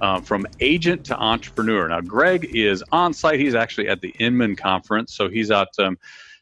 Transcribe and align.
uh, 0.00 0.20
from 0.20 0.46
agent 0.60 1.04
to 1.06 1.18
entrepreneur. 1.18 1.88
Now, 1.88 2.00
Greg 2.00 2.50
is 2.54 2.82
on 2.92 3.12
site. 3.12 3.40
He's 3.40 3.54
actually 3.54 3.88
at 3.88 4.00
the 4.00 4.14
Inman 4.18 4.56
conference, 4.56 5.14
so 5.14 5.28
he's 5.28 5.50
out 5.50 5.68
um, 5.78 5.98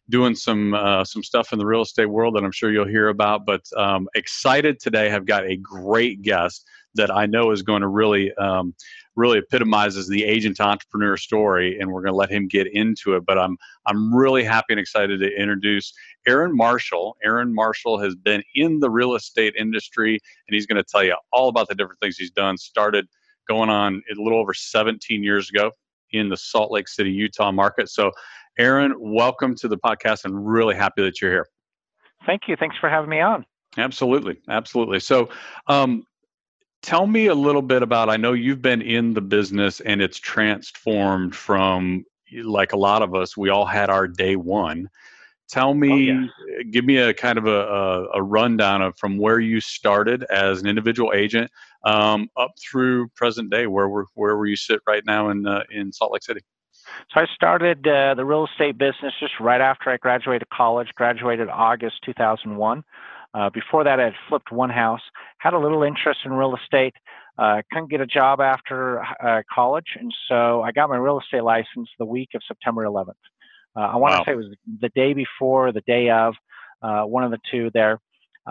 doing 0.09 0.35
some 0.35 0.75
uh, 0.75 1.05
some 1.05 1.23
stuff 1.23 1.53
in 1.53 1.59
the 1.59 1.67
real 1.67 1.83
estate 1.83 2.07
world 2.07 2.37
that 2.37 2.45
I'm 2.45 2.53
sure 2.53 2.71
you'll 2.71 2.87
hear 2.87 3.09
about. 3.09 3.47
But 3.47 3.63
um, 3.77 4.09
excited 4.15 4.81
today. 4.81 5.09
Have 5.09 5.27
got 5.27 5.45
a 5.45 5.57
great 5.57 6.23
guest 6.23 6.67
that 6.95 7.11
I 7.11 7.27
know 7.27 7.51
is 7.51 7.63
going 7.63 7.83
to 7.83 7.89
really 7.89 8.33
um, 8.35 8.75
really 9.15 9.39
epitomizes 9.39 10.09
the 10.09 10.25
agent 10.25 10.61
entrepreneur 10.61 11.17
story, 11.17 11.79
and 11.81 11.91
we're 11.91 12.03
going 12.03 12.13
to 12.13 12.17
let 12.17 12.31
him 12.31 12.49
get 12.49 12.67
into 12.73 13.17
it. 13.17 13.25
But 13.27 13.39
I'm 13.39 13.57
I'm 13.87 14.15
really 14.15 14.45
happy 14.45 14.67
and 14.71 14.81
excited 14.81 15.21
to 15.21 15.41
introduce 15.41 15.93
Aaron 16.27 16.57
Marshall. 16.57 17.17
Aaron 17.25 17.55
Marshall 17.55 17.99
has 17.99 18.15
been 18.15 18.43
in 18.55 18.81
the 18.81 18.91
real 18.91 19.15
estate 19.15 19.55
industry, 19.59 20.19
and 20.49 20.55
he's 20.55 20.67
going 20.67 20.83
to 20.83 20.85
tell 20.85 21.05
you 21.05 21.17
all 21.33 21.49
about 21.49 21.69
the 21.69 21.75
different 21.75 22.01
things 22.01 22.17
he's 22.17 22.31
done. 22.31 22.57
Started 22.57 23.07
going 23.49 23.71
on 23.71 24.03
a 24.11 24.21
little 24.21 24.39
over 24.39 24.55
17 24.55 25.23
years 25.23 25.51
ago 25.51 25.71
in 26.13 26.29
the 26.29 26.37
Salt 26.37 26.71
Lake 26.71 26.89
City, 26.89 27.11
Utah 27.11 27.53
market. 27.53 27.89
So, 27.89 28.11
Aaron, 28.59 28.95
welcome 28.99 29.55
to 29.57 29.69
the 29.69 29.77
podcast 29.77 30.25
and 30.25 30.49
really 30.49 30.75
happy 30.75 31.03
that 31.03 31.21
you're 31.21 31.31
here. 31.31 31.47
Thank 32.25 32.43
you. 32.49 32.57
Thanks 32.57 32.77
for 32.79 32.89
having 32.89 33.11
me 33.11 33.21
on. 33.21 33.45
Absolutely. 33.77 34.39
Absolutely. 34.49 35.01
So, 35.01 35.29
um, 35.67 36.07
tell 36.83 37.07
me 37.07 37.27
a 37.27 37.35
little 37.35 37.63
bit 37.63 37.83
about 37.83 38.09
I 38.09 38.17
know 38.17 38.33
you've 38.33 38.63
been 38.63 38.83
in 38.83 39.15
the 39.15 39.21
business 39.21 39.81
and 39.81 40.01
it's 40.01 40.19
transformed 40.19 41.35
from 41.35 42.05
like 42.33 42.73
a 42.73 42.77
lot 42.77 43.03
of 43.03 43.15
us, 43.15 43.37
we 43.37 43.51
all 43.51 43.67
had 43.67 43.91
our 43.91 44.09
day 44.09 44.37
one. 44.37 44.89
Tell 45.49 45.75
me, 45.75 46.11
oh, 46.11 46.29
yeah. 46.49 46.63
give 46.71 46.85
me 46.85 46.97
a 46.97 47.15
kind 47.15 47.39
of 47.39 47.47
a, 47.47 47.61
a, 47.61 48.07
a, 48.15 48.23
rundown 48.23 48.83
of 48.83 48.99
from 48.99 49.17
where 49.17 49.39
you 49.39 49.61
started 49.61 50.25
as 50.25 50.61
an 50.61 50.67
individual 50.67 51.13
agent 51.15 51.51
um, 51.87 52.29
up 52.37 52.53
through 52.59 53.09
present 53.15 53.51
day, 53.51 53.67
where 53.67 53.89
were 53.89 54.07
where 54.15 54.45
you 54.45 54.57
sit 54.57 54.81
right 54.87 55.05
now 55.07 55.31
in 55.31 55.47
uh, 55.47 55.63
in 55.71 55.93
Salt 55.93 56.13
Lake 56.13 56.23
City? 56.23 56.41
So 57.15 57.21
I 57.21 57.27
started 57.35 57.87
uh, 57.87 58.15
the 58.15 58.25
real 58.25 58.47
estate 58.47 58.77
business 58.77 59.15
just 59.21 59.33
right 59.41 59.61
after 59.61 59.91
I 59.91 59.97
graduated 59.97 60.49
college. 60.51 60.89
Graduated 60.95 61.49
August 61.49 61.97
2001. 62.05 62.83
Uh, 63.35 63.51
before 63.51 63.85
that, 63.85 64.01
I 64.01 64.05
had 64.05 64.15
flipped 64.29 64.51
one 64.51 64.71
house. 64.71 65.01
Had 65.39 65.55
a 65.55 65.59
little 65.59 65.83
interest 65.83 66.21
in 66.25 66.33
real 66.33 66.57
estate. 66.57 66.95
Uh, 67.39 67.63
couldn't 67.71 67.91
get 67.91 68.01
a 68.01 68.07
job 68.07 68.41
after 68.41 69.03
uh, 69.03 69.43
college, 69.53 69.97
and 70.01 70.13
so 70.27 70.63
I 70.63 70.73
got 70.73 70.89
my 70.89 70.97
real 70.97 71.21
estate 71.21 71.43
license 71.43 71.89
the 71.99 72.07
week 72.07 72.31
of 72.35 72.41
September 72.49 72.85
11th. 72.85 73.11
Uh, 73.77 73.81
I 73.81 73.97
want 73.97 74.13
to 74.13 74.19
wow. 74.19 74.25
say 74.25 74.33
it 74.33 74.37
was 74.37 74.55
the 74.81 74.89
day 74.89 75.13
before, 75.13 75.71
the 75.71 75.83
day 75.83 76.09
of, 76.09 76.35
uh, 76.81 77.03
one 77.03 77.25
of 77.25 77.31
the 77.31 77.39
two 77.51 77.71
there. 77.75 78.01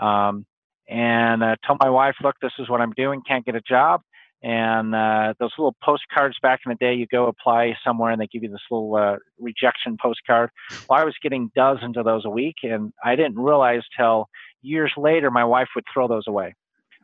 Um, 0.00 0.46
and 0.88 1.42
uh, 1.42 1.56
tell 1.64 1.76
my 1.80 1.90
wife, 1.90 2.16
look, 2.22 2.36
this 2.40 2.52
is 2.58 2.68
what 2.68 2.80
I'm 2.80 2.92
doing. 2.92 3.22
Can't 3.26 3.44
get 3.44 3.54
a 3.54 3.60
job. 3.60 4.02
And 4.42 4.94
uh, 4.94 5.34
those 5.40 5.50
little 5.58 5.74
postcards 5.82 6.36
back 6.40 6.60
in 6.64 6.70
the 6.70 6.76
day, 6.76 6.94
you 6.94 7.06
go 7.10 7.26
apply 7.26 7.74
somewhere 7.84 8.12
and 8.12 8.20
they 8.20 8.26
give 8.26 8.42
you 8.42 8.50
this 8.50 8.60
little 8.70 8.94
uh, 8.94 9.16
rejection 9.40 9.96
postcard. 10.00 10.50
Well, 10.88 11.00
I 11.00 11.04
was 11.04 11.14
getting 11.22 11.50
dozens 11.56 11.96
of 11.96 12.04
those 12.04 12.24
a 12.24 12.30
week, 12.30 12.56
and 12.62 12.92
I 13.02 13.16
didn't 13.16 13.38
realize 13.38 13.82
till 13.98 14.28
years 14.62 14.92
later 14.96 15.30
my 15.30 15.44
wife 15.44 15.68
would 15.74 15.84
throw 15.92 16.06
those 16.06 16.26
away. 16.28 16.54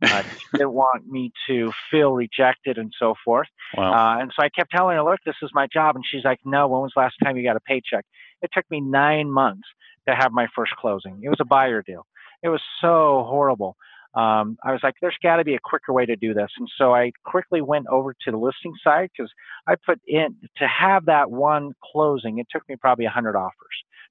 Uh, 0.03 0.23
she 0.23 0.59
didn't 0.59 0.73
want 0.73 1.07
me 1.07 1.33
to 1.47 1.73
feel 1.91 2.13
rejected 2.13 2.77
and 2.77 2.93
so 2.99 3.15
forth. 3.25 3.47
Wow. 3.77 3.93
Uh, 3.93 4.21
and 4.21 4.33
so 4.37 4.43
I 4.43 4.49
kept 4.49 4.71
telling 4.73 4.97
her, 4.97 5.03
look, 5.03 5.21
this 5.25 5.37
is 5.43 5.51
my 5.55 5.69
job. 5.73 5.97
And 5.97 6.05
she's 6.09 6.25
like, 6.25 6.41
no, 6.45 6.67
when 6.69 6.83
was 6.83 6.93
the 6.95 7.01
last 7.01 7.15
time 7.23 7.37
you 7.37 7.45
got 7.45 7.57
a 7.57 7.61
paycheck? 7.61 8.05
It 8.43 8.51
took 8.53 8.69
me 8.71 8.81
nine 8.81 9.31
months 9.31 9.67
to 10.09 10.15
have 10.15 10.33
my 10.33 10.49
first 10.55 10.73
closing. 10.77 11.21
It 11.23 11.29
was 11.29 11.39
a 11.41 11.45
buyer 11.45 11.83
deal. 11.83 12.05
It 12.43 12.49
was 12.49 12.61
so 12.81 13.25
horrible. 13.29 13.77
Um, 14.15 14.59
I 14.63 14.73
was 14.73 14.81
like, 14.83 14.95
there's 15.01 15.17
got 15.23 15.37
to 15.37 15.45
be 15.45 15.55
a 15.55 15.61
quicker 15.63 15.93
way 15.93 16.05
to 16.05 16.17
do 16.17 16.35
this. 16.35 16.51
And 16.59 16.69
so 16.77 16.95
I 16.95 17.13
quickly 17.25 17.63
went 17.63 17.87
over 17.87 18.13
to 18.13 18.31
the 18.31 18.37
listing 18.37 18.75
side 18.85 19.09
because 19.17 19.33
I 19.67 19.77
put 19.87 20.01
in 20.07 20.37
to 20.59 20.69
have 20.69 21.07
that 21.07 21.31
one 21.31 21.73
closing, 21.93 22.39
it 22.39 22.47
took 22.51 22.69
me 22.69 22.77
probably 22.77 23.07
100 23.07 23.37
offers. 23.37 23.55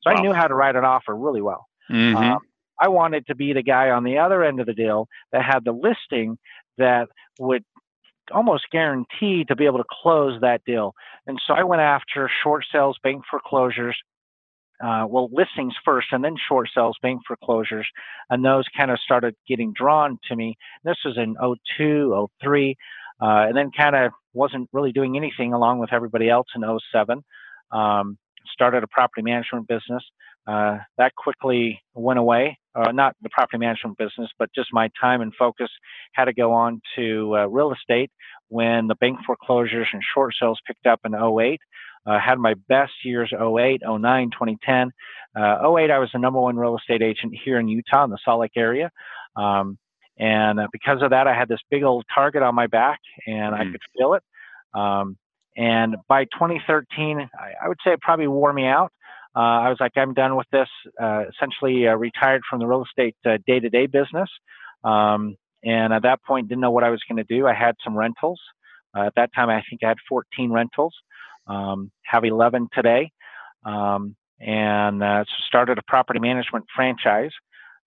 So 0.01 0.11
wow. 0.11 0.17
I 0.17 0.21
knew 0.21 0.33
how 0.33 0.47
to 0.47 0.55
write 0.55 0.75
an 0.75 0.85
offer 0.85 1.15
really 1.15 1.41
well. 1.41 1.67
Mm-hmm. 1.91 2.17
Um, 2.17 2.39
I 2.79 2.87
wanted 2.87 3.27
to 3.27 3.35
be 3.35 3.53
the 3.53 3.61
guy 3.61 3.91
on 3.91 4.03
the 4.03 4.17
other 4.17 4.43
end 4.43 4.59
of 4.59 4.65
the 4.65 4.73
deal 4.73 5.07
that 5.31 5.43
had 5.43 5.63
the 5.63 5.71
listing 5.71 6.39
that 6.79 7.09
would 7.39 7.63
almost 8.33 8.65
guarantee 8.71 9.45
to 9.45 9.55
be 9.55 9.65
able 9.65 9.77
to 9.77 9.85
close 10.01 10.39
that 10.41 10.63
deal. 10.65 10.95
And 11.27 11.39
so 11.45 11.53
I 11.53 11.63
went 11.63 11.81
after 11.81 12.29
short 12.43 12.65
sales, 12.71 12.97
bank 13.03 13.23
foreclosures, 13.29 13.97
uh, 14.83 15.05
well, 15.07 15.29
listings 15.31 15.73
first 15.85 16.07
and 16.11 16.23
then 16.23 16.35
short 16.49 16.69
sales, 16.73 16.97
bank 17.01 17.21
foreclosures. 17.27 17.87
And 18.29 18.43
those 18.43 18.65
kind 18.75 18.91
of 18.91 18.99
started 18.99 19.35
getting 19.47 19.73
drawn 19.73 20.17
to 20.29 20.35
me. 20.35 20.57
This 20.83 20.97
was 21.05 21.17
in 21.17 21.35
02, 21.77 22.27
03, 22.43 22.75
uh, 23.21 23.25
and 23.25 23.55
then 23.55 23.71
kind 23.75 23.95
of 23.95 24.11
wasn't 24.33 24.69
really 24.73 24.91
doing 24.91 25.17
anything 25.17 25.53
along 25.53 25.79
with 25.79 25.93
everybody 25.93 26.29
else 26.29 26.47
in 26.55 26.63
07. 26.93 27.23
Um, 27.71 28.17
started 28.51 28.83
a 28.83 28.87
property 28.87 29.21
management 29.21 29.67
business. 29.67 30.03
Uh, 30.47 30.79
that 30.97 31.13
quickly 31.15 31.79
went 31.93 32.17
away. 32.17 32.57
Uh, 32.73 32.91
not 32.91 33.15
the 33.21 33.29
property 33.29 33.57
management 33.57 33.97
business, 33.97 34.29
but 34.39 34.49
just 34.55 34.69
my 34.71 34.89
time 34.99 35.21
and 35.21 35.33
focus 35.37 35.69
had 36.13 36.25
to 36.25 36.33
go 36.33 36.53
on 36.53 36.81
to 36.95 37.35
uh, 37.37 37.45
real 37.45 37.71
estate 37.73 38.09
when 38.47 38.87
the 38.87 38.95
bank 38.95 39.19
foreclosures 39.25 39.87
and 39.93 40.01
short 40.13 40.33
sales 40.39 40.59
picked 40.65 40.87
up 40.87 41.01
in 41.05 41.13
08. 41.13 41.59
Uh, 42.05 42.19
had 42.19 42.39
my 42.39 42.55
best 42.67 42.93
years 43.03 43.31
08, 43.31 43.81
09, 43.85 44.31
2010. 44.31 44.91
Uh, 45.35 45.77
08, 45.77 45.91
I 45.91 45.99
was 45.99 46.09
the 46.11 46.19
number 46.19 46.39
one 46.39 46.57
real 46.57 46.75
estate 46.75 47.03
agent 47.03 47.33
here 47.45 47.59
in 47.59 47.67
Utah 47.67 48.03
in 48.03 48.09
the 48.09 48.17
Salt 48.25 48.41
Lake 48.41 48.51
area. 48.55 48.89
Um, 49.35 49.77
and 50.17 50.59
uh, 50.59 50.67
because 50.71 51.01
of 51.01 51.11
that, 51.11 51.27
I 51.27 51.35
had 51.35 51.47
this 51.47 51.59
big 51.69 51.83
old 51.83 52.05
target 52.13 52.41
on 52.41 52.55
my 52.55 52.67
back 52.67 52.99
and 53.27 53.53
mm-hmm. 53.53 53.61
I 53.61 53.71
could 53.71 53.81
feel 53.97 54.13
it. 54.15 54.23
Um, 54.73 55.17
and 55.55 55.95
by 56.07 56.25
2013, 56.25 57.29
I, 57.39 57.65
I, 57.65 57.67
would 57.67 57.77
say 57.85 57.91
it 57.91 58.01
probably 58.01 58.27
wore 58.27 58.53
me 58.53 58.65
out. 58.65 58.91
Uh, 59.35 59.39
I 59.39 59.69
was 59.69 59.77
like, 59.79 59.91
I'm 59.95 60.13
done 60.13 60.35
with 60.35 60.47
this. 60.51 60.67
Uh, 61.01 61.23
essentially, 61.29 61.87
uh, 61.87 61.95
retired 61.95 62.41
from 62.49 62.59
the 62.59 62.67
real 62.67 62.83
estate 62.83 63.15
day 63.23 63.59
to 63.59 63.69
day 63.69 63.85
business. 63.85 64.29
Um, 64.83 65.35
and 65.63 65.93
at 65.93 66.03
that 66.03 66.23
point, 66.23 66.49
didn't 66.49 66.61
know 66.61 66.71
what 66.71 66.83
I 66.83 66.89
was 66.89 67.01
going 67.07 67.23
to 67.23 67.35
do. 67.35 67.47
I 67.47 67.53
had 67.53 67.75
some 67.83 67.97
rentals. 67.97 68.39
at 68.95 69.13
that 69.15 69.29
time, 69.35 69.49
I 69.49 69.61
think 69.69 69.83
I 69.83 69.89
had 69.89 69.97
14 70.09 70.51
rentals 70.51 70.93
um, 71.47 71.91
have 72.03 72.23
11 72.23 72.69
today, 72.73 73.11
um, 73.65 74.15
and 74.39 75.03
uh, 75.03 75.23
started 75.47 75.77
a 75.77 75.83
property 75.87 76.19
management 76.19 76.65
franchise. 76.75 77.31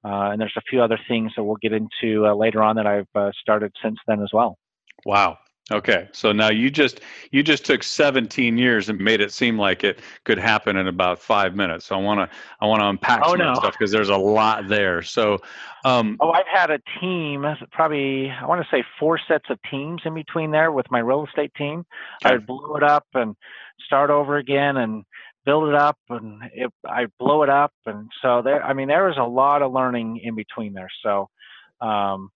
Uh, 0.04 0.31
and 0.31 0.41
there's 0.41 0.54
a 0.56 0.62
few 0.69 0.82
other 0.82 0.98
things 1.09 1.32
that 1.34 1.42
we'll 1.42 1.56
get 1.56 1.72
into 1.72 2.26
uh, 2.26 2.34
later 2.34 2.62
on 2.62 2.76
that 2.76 2.87
I've 2.87 3.09
uh, 3.14 3.31
started 3.41 3.72
since 3.82 3.98
then 4.06 4.22
as 4.22 4.31
well. 4.32 4.59
Wow. 5.06 5.38
Okay, 5.72 6.08
so 6.12 6.30
now 6.30 6.50
you 6.50 6.70
just 6.70 7.00
you 7.30 7.42
just 7.42 7.64
took 7.64 7.82
17 7.82 8.58
years 8.58 8.91
and 8.91 9.00
made 9.00 9.22
it 9.22 9.32
seem 9.32 9.58
like 9.58 9.82
it 9.82 9.98
could 10.25 10.36
happen 10.36 10.76
in 10.76 10.88
about 10.88 11.19
five 11.19 11.56
minutes. 11.56 11.86
So 11.86 11.97
I 11.97 12.02
want 12.02 12.20
to 12.20 12.36
I 12.60 12.66
want 12.66 12.82
to 12.82 12.88
unpack 12.88 13.22
oh, 13.25 13.30
some 13.30 13.38
no. 13.38 13.54
stuff 13.54 13.72
because 13.72 13.91
there's 13.91 14.10
a 14.10 14.16
lot 14.16 14.69
there. 14.69 15.00
So, 15.00 15.38
um, 15.86 16.19
oh, 16.20 16.32
I've 16.32 16.47
had 16.52 16.70
a 16.70 16.80
team, 17.00 17.47
probably 17.72 18.30
I 18.30 18.44
want 18.44 18.62
to 18.62 18.69
say 18.70 18.84
four 19.00 19.19
sets 19.26 19.47
of 19.48 19.58
teams 19.70 20.02
in 20.04 20.12
between 20.12 20.50
there 20.50 20.70
with 20.70 20.91
my 20.91 20.98
real 20.98 21.25
estate 21.25 21.55
team. 21.55 21.87
Okay. 22.22 22.34
I 22.34 22.37
blow 22.37 22.76
it 22.76 22.82
up 22.82 23.06
and 23.14 23.34
start 23.87 24.10
over 24.10 24.37
again 24.37 24.76
and 24.76 25.05
build 25.46 25.70
it 25.70 25.75
up 25.75 25.96
and 26.10 26.43
it, 26.52 26.70
I 26.87 27.06
blow 27.19 27.43
it 27.43 27.49
up 27.49 27.72
and 27.87 28.10
so 28.20 28.43
there. 28.43 28.62
I 28.62 28.75
mean, 28.75 28.88
there 28.88 29.06
was 29.06 29.17
a 29.17 29.25
lot 29.25 29.62
of 29.62 29.72
learning 29.72 30.20
in 30.22 30.34
between 30.34 30.75
there. 30.75 30.90
So 31.02 31.31
um, 31.81 32.28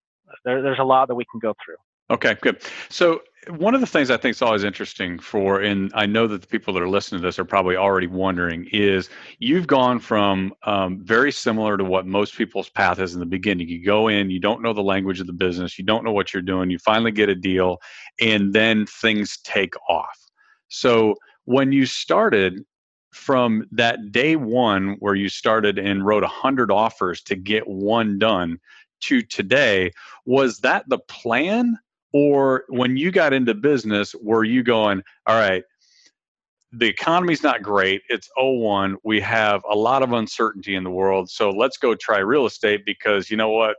there, 0.47 0.63
there's 0.63 0.79
a 0.79 0.85
lot 0.85 1.09
that 1.09 1.15
we 1.15 1.27
can 1.31 1.41
go 1.41 1.53
through. 1.63 1.77
Okay, 2.11 2.37
good. 2.41 2.63
So 2.89 3.21
one 3.51 3.75
of 3.75 3.81
the 3.81 3.87
things 3.87 4.11
I 4.11 4.17
think 4.17 4.35
is 4.35 4.43
always 4.43 4.65
interesting 4.65 5.19
for, 5.19 5.61
and 5.61 5.91
I 5.95 6.07
know 6.07 6.27
that 6.27 6.41
the 6.41 6.47
people 6.47 6.75
that 6.75 6.83
are 6.83 6.89
listening 6.89 7.21
to 7.21 7.27
this 7.27 7.39
are 7.39 7.45
probably 7.45 7.77
already 7.77 8.07
wondering, 8.07 8.67
is 8.73 9.09
you've 9.39 9.67
gone 9.67 9.99
from 9.99 10.55
um, 10.65 11.01
very 11.03 11.33
similar 11.33 11.77
to 11.77 11.85
what 11.85 12.07
most 12.07 12.37
people's 12.37 12.69
path 12.69 12.99
is 12.99 13.15
in 13.15 13.21
the 13.21 13.27
beginning. 13.27 13.69
You 13.69 13.85
go 13.85 14.09
in, 14.09 14.31
you 14.31 14.41
don't 14.41 14.63
know 14.63 14.73
the 14.73 14.83
language 14.83 15.21
of 15.21 15.27
the 15.27 15.33
business, 15.33 15.79
you 15.79 15.85
don't 15.85 16.05
know 16.05 16.13
what 16.13 16.33
you're 16.33 16.43
doing, 16.43 16.71
you 16.71 16.79
finally 16.79 17.13
get 17.13 17.29
a 17.29 17.35
deal, 17.35 17.79
and 18.21 18.53
then 18.53 18.87
things 18.87 19.39
take 19.45 19.75
off. 19.89 20.19
So 20.69 21.15
when 21.45 21.73
you 21.73 21.87
started 21.87 22.65
from 23.13 23.67
that 23.73 24.13
day 24.13 24.37
one 24.37 24.97
where 25.01 25.15
you 25.15 25.29
started 25.29 25.79
and 25.79 26.05
wrote 26.05 26.23
100 26.23 26.71
offers 26.71 27.23
to 27.23 27.37
get 27.37 27.67
one 27.67 28.19
done 28.19 28.59
to 29.01 29.23
today, 29.23 29.91
was 30.27 30.59
that 30.59 30.89
the 30.89 30.99
plan? 30.99 31.79
Or 32.13 32.65
when 32.69 32.97
you 32.97 33.11
got 33.11 33.33
into 33.33 33.55
business, 33.55 34.15
were 34.23 34.45
you 34.45 34.63
going, 34.63 35.03
all 35.27 35.39
right, 35.39 35.63
the 36.73 36.87
economy's 36.87 37.43
not 37.43 37.63
great. 37.63 38.03
It's 38.09 38.29
01. 38.37 38.97
We 39.05 39.21
have 39.21 39.63
a 39.71 39.75
lot 39.75 40.03
of 40.03 40.13
uncertainty 40.13 40.75
in 40.75 40.85
the 40.85 40.91
world. 40.91 41.31
So 41.31 41.51
let's 41.51 41.79
go 41.79 41.95
try 41.95 42.19
real 42.19 42.47
estate 42.47 42.85
because 42.85 43.31
you 43.31 43.37
know 43.37 43.51
what? 43.51 43.77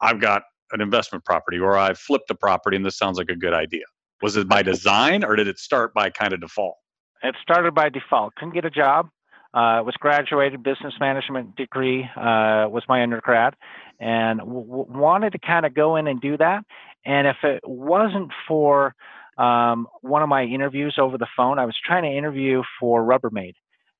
I've 0.00 0.20
got 0.20 0.42
an 0.72 0.80
investment 0.80 1.24
property 1.24 1.58
or 1.58 1.78
I've 1.78 1.98
flipped 1.98 2.30
a 2.30 2.34
property 2.34 2.76
and 2.76 2.84
this 2.84 2.98
sounds 2.98 3.18
like 3.18 3.30
a 3.30 3.36
good 3.36 3.54
idea. 3.54 3.84
Was 4.22 4.36
it 4.36 4.48
by 4.48 4.62
design 4.62 5.24
or 5.24 5.36
did 5.36 5.48
it 5.48 5.58
start 5.58 5.94
by 5.94 6.10
kind 6.10 6.32
of 6.32 6.40
default? 6.40 6.76
It 7.22 7.34
started 7.42 7.74
by 7.74 7.88
default. 7.88 8.34
Couldn't 8.34 8.54
get 8.54 8.64
a 8.64 8.70
job. 8.70 9.08
Uh, 9.54 9.80
was 9.82 9.94
graduated 9.98 10.62
business 10.62 10.92
management 11.00 11.56
degree 11.56 12.02
uh, 12.14 12.68
was 12.68 12.82
my 12.88 13.02
undergrad, 13.02 13.54
and 14.00 14.38
w- 14.38 14.86
wanted 14.88 15.32
to 15.32 15.38
kind 15.38 15.66
of 15.66 15.74
go 15.74 15.96
in 15.96 16.06
and 16.06 16.20
do 16.20 16.36
that. 16.36 16.64
And 17.04 17.26
if 17.26 17.36
it 17.44 17.60
wasn't 17.64 18.32
for 18.48 18.94
um, 19.38 19.86
one 20.00 20.22
of 20.22 20.28
my 20.28 20.44
interviews 20.44 20.96
over 20.98 21.18
the 21.18 21.26
phone, 21.36 21.58
I 21.58 21.66
was 21.66 21.76
trying 21.84 22.04
to 22.04 22.16
interview 22.16 22.62
for 22.80 23.02
Rubbermaid, 23.02 23.54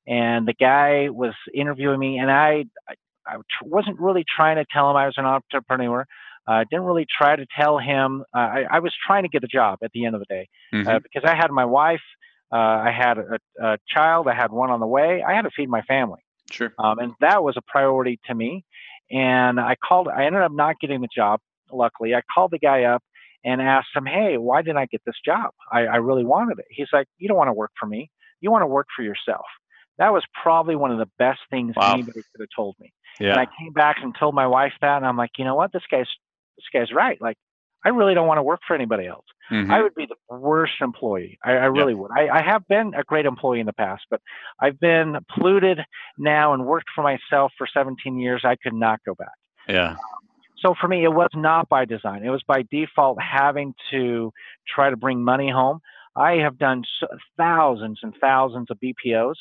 and 0.06 0.46
the 0.46 0.54
guy 0.54 1.08
was 1.10 1.34
interviewing 1.54 1.98
me, 1.98 2.19
and 2.19 2.31
I, 2.31 2.64
I, 3.26 3.37
wasn't 3.62 4.00
really 4.00 4.25
trying 4.25 4.56
to 4.56 4.64
tell 4.72 4.90
him 4.90 4.96
I 4.96 5.06
was 5.06 5.14
an 5.19 5.26
entrepreneur. 5.26 6.06
I 6.46 6.60
uh, 6.60 6.64
didn't 6.70 6.84
really 6.84 7.06
try 7.06 7.34
to 7.34 7.44
tell 7.58 7.78
him. 7.78 8.25
Uh, 8.34 8.38
I, 8.38 8.64
I, 8.70 8.78
was 8.78 8.94
trying 9.04 9.25
to 9.25 9.28
get 9.28 9.42
a 9.42 9.49
job 9.49 9.81
at 9.82 9.90
the 9.92 10.04
end 10.06 10.14
of 10.14 10.20
the 10.20 10.26
day 10.26 10.49
uh, 10.72 10.76
mm-hmm. 10.76 10.99
because 11.02 11.28
I 11.28 11.34
had 11.34 11.50
my 11.50 11.64
wife, 11.64 12.02
uh, 12.52 12.56
I 12.56 12.92
had 12.96 13.19
a, 13.19 13.38
a, 13.60 13.78
child, 13.88 14.28
I 14.28 14.34
had 14.34 14.52
one 14.52 14.70
on 14.70 14.78
the 14.78 14.87
way. 14.87 15.22
I 15.26 15.34
had 15.34 15.42
to 15.42 15.50
feed 15.50 15.69
my 15.69 15.82
family. 15.82 16.20
Sure. 16.50 16.72
Um, 16.78 16.99
and 17.00 17.12
that 17.20 17.42
was 17.42 17.56
a 17.56 17.62
priority 17.66 18.20
to 18.26 18.34
me. 18.34 18.64
And 19.11 19.61
I 19.61 19.76
called. 19.76 20.08
I 20.08 20.25
ended 20.25 20.43
up 20.43 20.53
not 20.53 20.81
getting 20.81 21.00
the 21.00 21.08
job. 21.14 21.41
Luckily, 21.73 22.14
I 22.14 22.23
called 22.32 22.50
the 22.50 22.58
guy 22.58 22.85
up 22.85 23.03
and 23.44 23.62
asked 23.62 23.88
him, 23.94 24.06
"Hey, 24.06 24.37
why 24.37 24.62
didn't 24.62 24.79
I 24.79 24.87
get 24.87 25.03
this 25.06 25.17
job? 25.25 25.50
I, 25.70 25.87
I 25.87 25.97
really 25.97 26.25
wanted 26.25 26.58
it." 26.58 26.67
He's 26.70 26.88
like, 26.93 27.06
"You 27.19 27.29
don't 27.29 27.37
want 27.37 27.49
to 27.49 27.53
work 27.53 27.73
for 27.79 27.87
me. 27.87 28.11
You 28.41 28.50
want 28.50 28.62
to 28.62 28.67
work 28.67 28.87
for 28.97 29.03
yourself." 29.03 29.47
That 29.99 30.12
was 30.12 30.25
probably 30.43 30.76
one 30.76 30.91
of 30.91 30.99
the 30.99 31.08
best 31.19 31.41
things 31.50 31.75
wow. 31.76 31.94
anybody 31.94 32.20
could 32.32 32.41
have 32.41 32.49
told 32.55 32.76
me. 32.81 32.93
Yeah. 33.19 33.31
And 33.31 33.41
I 33.41 33.47
came 33.58 33.73
back 33.73 33.97
and 34.03 34.14
told 34.19 34.35
my 34.35 34.47
wife 34.47 34.73
that, 34.82 34.99
and 34.99 35.06
I'm 35.06 35.17
like, 35.17 35.31
you 35.38 35.44
know 35.44 35.55
what? 35.55 35.73
This 35.73 35.82
guy's 35.91 36.09
this 36.56 36.67
guy's 36.73 36.93
right. 36.93 37.20
Like, 37.20 37.37
I 37.87 37.91
really 37.91 38.15
don't 38.15 38.27
want 38.27 38.38
to 38.38 38.43
work 38.43 38.61
for 38.67 38.75
anybody 38.75 39.06
else. 39.06 39.25
Mm-hmm. 39.53 39.71
I 39.71 39.81
would 39.81 39.94
be 39.94 40.06
the 40.06 40.17
worst 40.37 40.73
employee. 40.81 41.38
I, 41.44 41.53
I 41.53 41.65
really 41.67 41.93
yep. 41.93 42.00
would. 42.00 42.11
I, 42.11 42.41
I, 42.41 42.43
have 42.43 42.67
been 42.67 42.94
a 42.94 43.05
great 43.05 43.27
employee 43.27 43.61
in 43.61 43.67
the 43.67 43.73
past, 43.73 44.03
but 44.11 44.21
I've 44.61 44.81
been 44.81 45.19
polluted 45.33 45.79
now 46.19 46.53
and 46.53 46.67
worked 46.67 46.88
for 46.93 47.03
myself 47.03 47.53
for 47.56 47.69
17 47.73 48.19
years. 48.19 48.43
I 48.44 48.56
could 48.56 48.75
not 48.75 48.99
go 49.06 49.15
back. 49.15 49.29
Yeah. 49.69 49.91
Um, 49.91 49.97
so 50.59 50.75
for 50.81 50.88
me, 50.88 51.05
it 51.05 51.12
was 51.12 51.29
not 51.37 51.69
by 51.69 51.85
design. 51.85 52.25
It 52.25 52.31
was 52.31 52.43
by 52.49 52.65
default 52.73 53.19
having 53.23 53.73
to 53.93 54.33
try 54.67 54.91
to 54.91 54.97
bring 54.97 55.23
money 55.23 55.49
home. 55.49 55.79
I 56.17 56.38
have 56.38 56.59
done 56.59 56.83
thousands 57.37 58.00
and 58.03 58.15
thousands 58.21 58.67
of 58.73 58.79
BPOs, 58.81 59.35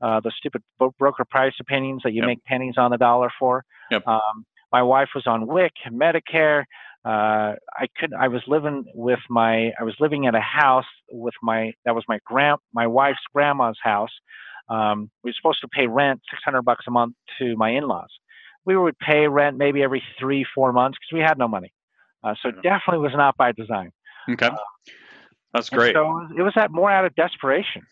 uh, 0.00 0.18
the 0.18 0.32
stupid 0.36 0.62
broker 0.98 1.24
price 1.24 1.54
opinions 1.60 2.00
that 2.02 2.14
you 2.14 2.22
yep. 2.22 2.26
make 2.26 2.44
pennies 2.44 2.74
on 2.78 2.90
the 2.90 2.98
dollar 2.98 3.30
for. 3.38 3.64
Yep. 3.92 4.08
Um, 4.08 4.44
my 4.72 4.82
wife 4.82 5.10
was 5.14 5.26
on 5.26 5.46
WIC, 5.46 5.72
Medicare. 5.92 6.64
Uh, 7.04 7.54
I 7.74 7.88
could. 7.98 8.12
I 8.14 8.28
was 8.28 8.42
living 8.46 8.84
with 8.94 9.18
my. 9.28 9.72
I 9.78 9.82
was 9.82 9.94
living 9.98 10.26
at 10.26 10.34
a 10.34 10.40
house 10.40 10.86
with 11.10 11.34
my. 11.42 11.72
That 11.84 11.94
was 11.94 12.04
my 12.08 12.20
grand. 12.24 12.58
My 12.72 12.86
wife's 12.86 13.18
grandma's 13.34 13.78
house. 13.82 14.10
Um, 14.68 15.10
we 15.24 15.30
were 15.30 15.34
supposed 15.34 15.60
to 15.62 15.68
pay 15.68 15.86
rent, 15.88 16.20
six 16.30 16.42
hundred 16.44 16.62
bucks 16.62 16.84
a 16.86 16.92
month 16.92 17.14
to 17.38 17.56
my 17.56 17.70
in-laws. 17.70 18.10
We 18.64 18.76
would 18.76 18.96
pay 18.98 19.26
rent 19.26 19.56
maybe 19.58 19.82
every 19.82 20.02
three, 20.18 20.46
four 20.54 20.72
months 20.72 20.98
because 20.98 21.16
we 21.18 21.20
had 21.20 21.38
no 21.38 21.48
money. 21.48 21.72
Uh, 22.22 22.34
so 22.40 22.52
definitely 22.52 22.98
was 22.98 23.12
not 23.16 23.36
by 23.36 23.50
design. 23.50 23.90
Okay, 24.30 24.46
uh, 24.46 24.56
that's 25.52 25.70
great. 25.70 25.94
So 25.94 26.28
it 26.36 26.42
was 26.42 26.52
that 26.54 26.70
more 26.70 26.90
out 26.90 27.04
of 27.04 27.14
desperation. 27.16 27.82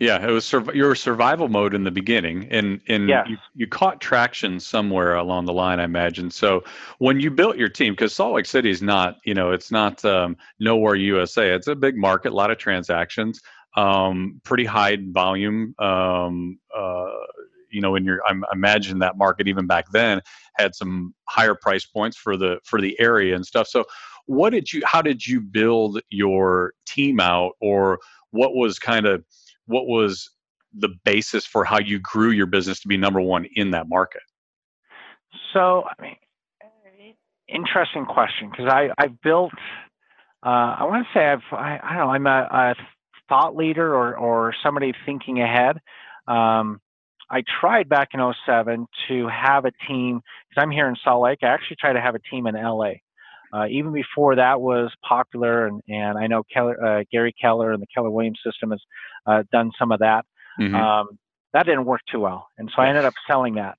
Yeah, 0.00 0.26
it 0.26 0.30
was 0.30 0.44
sur- 0.44 0.74
your 0.74 0.94
survival 0.94 1.48
mode 1.48 1.74
in 1.74 1.84
the 1.84 1.90
beginning, 1.90 2.48
and 2.50 2.80
and 2.88 3.08
yes. 3.08 3.26
you, 3.28 3.36
you 3.54 3.66
caught 3.66 4.00
traction 4.00 4.58
somewhere 4.58 5.16
along 5.16 5.44
the 5.44 5.52
line, 5.52 5.80
I 5.80 5.84
imagine. 5.84 6.30
So 6.30 6.64
when 6.98 7.20
you 7.20 7.30
built 7.30 7.56
your 7.56 7.68
team, 7.68 7.92
because 7.92 8.14
Salt 8.14 8.34
Lake 8.34 8.46
City 8.46 8.70
is 8.70 8.82
not, 8.82 9.18
you 9.24 9.34
know, 9.34 9.52
it's 9.52 9.70
not 9.70 10.04
um, 10.04 10.36
nowhere 10.58 10.94
USA. 10.94 11.50
It's 11.54 11.66
a 11.66 11.74
big 11.74 11.96
market, 11.96 12.32
a 12.32 12.34
lot 12.34 12.50
of 12.50 12.58
transactions, 12.58 13.40
um, 13.76 14.40
pretty 14.44 14.64
high 14.64 14.96
volume. 15.10 15.74
Um, 15.78 16.58
uh, 16.76 17.10
you 17.70 17.80
know, 17.80 17.94
in 17.94 18.04
your, 18.04 18.20
I 18.26 18.34
imagine 18.52 18.98
that 19.00 19.16
market 19.16 19.48
even 19.48 19.66
back 19.66 19.86
then 19.92 20.20
had 20.56 20.74
some 20.74 21.14
higher 21.28 21.54
price 21.54 21.84
points 21.84 22.16
for 22.16 22.36
the 22.36 22.58
for 22.64 22.80
the 22.80 22.98
area 23.00 23.34
and 23.34 23.44
stuff. 23.46 23.68
So 23.68 23.84
what 24.26 24.50
did 24.50 24.72
you? 24.72 24.82
How 24.84 25.02
did 25.02 25.26
you 25.26 25.40
build 25.40 26.00
your 26.10 26.72
team 26.86 27.20
out, 27.20 27.52
or 27.60 27.98
what 28.30 28.54
was 28.54 28.78
kind 28.78 29.06
of 29.06 29.24
what 29.72 29.86
was 29.86 30.30
the 30.74 30.90
basis 31.04 31.44
for 31.44 31.64
how 31.64 31.78
you 31.78 31.98
grew 31.98 32.30
your 32.30 32.46
business 32.46 32.80
to 32.80 32.88
be 32.88 32.96
number 32.96 33.20
one 33.20 33.46
in 33.56 33.72
that 33.72 33.88
market? 33.88 34.22
So, 35.52 35.84
I 35.84 36.02
mean, 36.02 36.16
interesting 37.48 38.06
question 38.06 38.50
because 38.50 38.66
I 38.68 38.90
I 38.98 39.08
built. 39.08 39.52
Uh, 40.44 40.74
I 40.80 40.84
want 40.84 41.06
to 41.06 41.18
say 41.18 41.24
I've 41.24 41.40
I, 41.52 41.78
I, 41.82 41.96
don't 41.96 42.06
know 42.06 42.12
I'm 42.12 42.26
a, 42.26 42.48
a, 42.50 42.74
thought 43.28 43.54
leader 43.54 43.94
or 43.94 44.16
or 44.16 44.54
somebody 44.62 44.92
thinking 45.06 45.40
ahead. 45.40 45.76
Um, 46.26 46.80
I 47.30 47.42
tried 47.60 47.88
back 47.88 48.10
in 48.12 48.20
07 48.46 48.86
to 49.08 49.28
have 49.28 49.64
a 49.64 49.72
team 49.88 50.20
because 50.48 50.62
I'm 50.62 50.70
here 50.70 50.88
in 50.88 50.96
Salt 51.02 51.22
Lake. 51.22 51.38
I 51.42 51.46
actually 51.46 51.76
tried 51.80 51.94
to 51.94 52.00
have 52.00 52.14
a 52.14 52.18
team 52.18 52.46
in 52.46 52.54
LA. 52.54 52.94
Uh, 53.52 53.66
even 53.66 53.92
before 53.92 54.36
that 54.36 54.60
was 54.60 54.90
popular, 55.06 55.66
and, 55.66 55.82
and 55.88 56.16
I 56.18 56.26
know 56.26 56.42
Keller, 56.52 56.82
uh, 56.84 57.04
Gary 57.12 57.34
Keller 57.38 57.72
and 57.72 57.82
the 57.82 57.86
Keller 57.94 58.10
Williams 58.10 58.40
system 58.44 58.70
has 58.70 58.80
uh, 59.26 59.42
done 59.52 59.70
some 59.78 59.92
of 59.92 60.00
that. 60.00 60.24
Mm-hmm. 60.60 60.74
Um, 60.74 61.18
that 61.52 61.66
didn't 61.66 61.84
work 61.84 62.00
too 62.10 62.20
well, 62.20 62.48
and 62.56 62.70
so 62.74 62.80
I 62.80 62.88
ended 62.88 63.04
up 63.04 63.14
selling 63.26 63.56
that. 63.56 63.76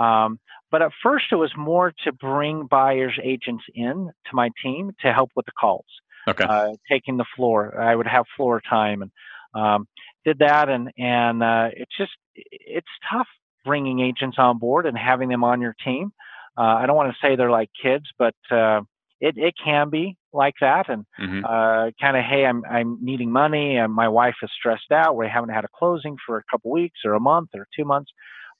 Um, 0.00 0.38
but 0.70 0.82
at 0.82 0.92
first, 1.02 1.26
it 1.32 1.36
was 1.36 1.52
more 1.56 1.92
to 2.04 2.12
bring 2.12 2.66
buyers 2.66 3.18
agents 3.22 3.64
in 3.74 4.10
to 4.26 4.34
my 4.34 4.50
team 4.62 4.92
to 5.00 5.12
help 5.12 5.30
with 5.34 5.46
the 5.46 5.52
calls, 5.58 5.86
okay. 6.28 6.44
uh, 6.44 6.74
taking 6.88 7.16
the 7.16 7.24
floor. 7.34 7.80
I 7.80 7.94
would 7.94 8.06
have 8.06 8.26
floor 8.36 8.60
time 8.68 9.02
and 9.02 9.10
um, 9.54 9.88
did 10.24 10.38
that, 10.40 10.68
and 10.68 10.90
and 10.96 11.42
uh, 11.42 11.68
it's 11.72 11.96
just 11.96 12.12
it's 12.34 12.86
tough 13.10 13.26
bringing 13.64 14.00
agents 14.00 14.36
on 14.38 14.58
board 14.58 14.86
and 14.86 14.96
having 14.96 15.28
them 15.28 15.42
on 15.42 15.60
your 15.60 15.74
team. 15.84 16.12
Uh, 16.56 16.76
I 16.76 16.86
don't 16.86 16.96
want 16.96 17.12
to 17.12 17.26
say 17.26 17.36
they're 17.36 17.50
like 17.50 17.70
kids, 17.80 18.04
but 18.18 18.34
uh, 18.50 18.82
it, 19.20 19.36
it 19.36 19.54
can 19.62 19.90
be 19.90 20.16
like 20.32 20.54
that 20.60 20.88
and 20.88 21.04
mm-hmm. 21.20 21.44
uh, 21.44 21.90
kind 22.00 22.16
of 22.16 22.24
hey 22.24 22.44
I'm, 22.44 22.62
I'm 22.64 22.98
needing 23.00 23.30
money 23.30 23.76
and 23.76 23.92
my 23.92 24.08
wife 24.08 24.36
is 24.42 24.50
stressed 24.58 24.92
out 24.92 25.16
we 25.16 25.28
haven't 25.28 25.50
had 25.50 25.64
a 25.64 25.68
closing 25.74 26.16
for 26.26 26.38
a 26.38 26.42
couple 26.50 26.70
weeks 26.70 27.00
or 27.04 27.14
a 27.14 27.20
month 27.20 27.50
or 27.54 27.66
two 27.74 27.84
months 27.84 28.10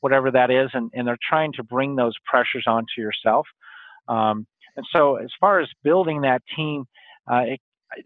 whatever 0.01 0.31
that 0.31 0.51
is 0.51 0.71
and, 0.73 0.91
and 0.95 1.07
they're 1.07 1.19
trying 1.29 1.53
to 1.55 1.63
bring 1.63 1.97
those 1.97 2.15
pressures 2.25 2.65
onto 2.67 2.99
yourself 3.01 3.47
um, 4.09 4.47
and 4.77 4.87
so 4.93 5.17
as 5.17 5.31
far 5.41 5.61
as 5.61 5.69
building 5.83 6.23
that 6.23 6.43
team 6.57 6.85
uh, 7.31 7.43
it, 7.47 7.61
I, 7.93 8.01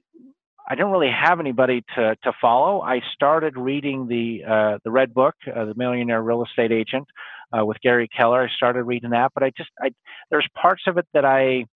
I 0.68 0.74
don't 0.74 0.92
really 0.92 1.10
have 1.10 1.40
anybody 1.40 1.82
to, 1.96 2.16
to 2.22 2.32
follow. 2.40 2.80
I 2.80 3.00
started 3.12 3.56
reading 3.56 4.06
the 4.06 4.44
uh, 4.48 4.78
the 4.84 4.92
Red 4.92 5.12
Book, 5.12 5.34
uh, 5.46 5.64
the 5.64 5.74
Millionaire 5.74 6.22
Real 6.22 6.44
Estate 6.44 6.70
Agent, 6.70 7.06
uh, 7.56 7.64
with 7.66 7.80
Gary 7.82 8.08
Keller. 8.08 8.44
I 8.44 8.48
started 8.56 8.84
reading 8.84 9.10
that, 9.10 9.32
but 9.34 9.42
I 9.42 9.50
just 9.56 9.70
I, 9.80 9.90
there's 10.30 10.46
parts 10.60 10.82
of 10.86 10.98
it 10.98 11.06
that 11.14 11.24
I 11.24 11.66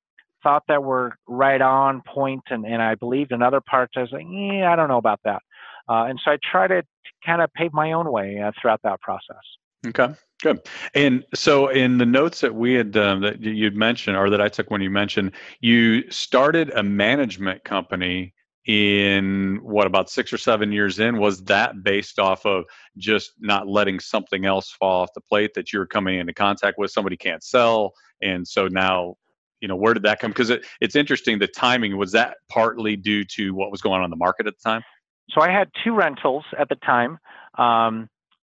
thought 0.46 0.62
that 0.68 0.84
were 0.84 1.12
right 1.26 1.60
on 1.60 2.02
point, 2.02 2.44
and, 2.50 2.64
and 2.64 2.80
I 2.80 2.94
believed 2.94 3.32
in 3.32 3.42
other 3.42 3.60
parts. 3.60 3.94
I 3.96 4.02
was 4.02 4.12
like, 4.12 4.26
yeah, 4.30 4.72
I 4.72 4.76
don't 4.76 4.86
know 4.86 4.96
about 4.96 5.18
that. 5.24 5.42
Uh, 5.88 6.04
and 6.04 6.20
so 6.24 6.30
I 6.30 6.38
try 6.52 6.68
to 6.68 6.84
kind 7.24 7.42
of 7.42 7.52
pave 7.52 7.72
my 7.72 7.90
own 7.90 8.12
way 8.12 8.40
uh, 8.40 8.52
throughout 8.60 8.80
that 8.84 9.00
process. 9.00 9.42
Okay, 9.88 10.14
good. 10.42 10.60
And 10.94 11.24
so, 11.34 11.66
in 11.66 11.98
the 11.98 12.06
notes 12.06 12.42
that 12.42 12.54
we 12.54 12.74
had 12.74 12.96
um, 12.96 13.22
that 13.22 13.40
you'd 13.40 13.76
mentioned, 13.76 14.16
or 14.16 14.30
that 14.30 14.40
I 14.40 14.48
took 14.48 14.70
when 14.70 14.80
you 14.80 14.90
mentioned, 14.90 15.32
you 15.60 16.08
started 16.12 16.70
a 16.70 16.82
management 16.84 17.64
company 17.64 18.32
in 18.66 19.58
what 19.62 19.88
about 19.88 20.10
six 20.10 20.32
or 20.32 20.38
seven 20.38 20.70
years 20.70 21.00
in. 21.00 21.18
Was 21.18 21.42
that 21.44 21.82
based 21.82 22.20
off 22.20 22.46
of 22.46 22.64
just 22.96 23.32
not 23.40 23.66
letting 23.66 23.98
something 23.98 24.44
else 24.46 24.70
fall 24.70 25.02
off 25.02 25.12
the 25.12 25.20
plate 25.20 25.54
that 25.54 25.72
you're 25.72 25.86
coming 25.86 26.20
into 26.20 26.32
contact 26.32 26.78
with? 26.78 26.92
Somebody 26.92 27.16
can't 27.16 27.42
sell, 27.42 27.94
and 28.22 28.46
so 28.46 28.68
now 28.68 29.16
you 29.60 29.68
know 29.68 29.76
where 29.76 29.94
did 29.94 30.02
that 30.04 30.18
come 30.20 30.30
because 30.30 30.50
it, 30.50 30.64
it's 30.80 30.96
interesting 30.96 31.38
the 31.38 31.46
timing 31.46 31.96
was 31.96 32.12
that 32.12 32.36
partly 32.48 32.96
due 32.96 33.24
to 33.24 33.50
what 33.52 33.70
was 33.70 33.80
going 33.80 33.98
on 33.98 34.04
in 34.04 34.10
the 34.10 34.16
market 34.16 34.46
at 34.46 34.54
the 34.56 34.68
time? 34.68 34.82
So 35.30 35.40
i 35.40 35.50
had 35.50 35.70
two 35.84 35.94
rentals 35.94 36.44
at 36.58 36.68
the 36.68 36.76
time 36.76 37.18
um, 37.58 38.08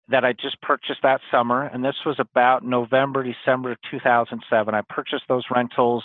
that 0.09 0.23
i 0.23 0.33
just 0.33 0.61
purchased 0.61 1.01
that 1.03 1.21
summer 1.31 1.63
and 1.63 1.83
this 1.83 1.95
was 2.05 2.17
about 2.19 2.63
november 2.63 3.23
december 3.23 3.75
2007 3.91 4.75
i 4.75 4.81
purchased 4.89 5.23
those 5.27 5.43
rentals 5.53 6.03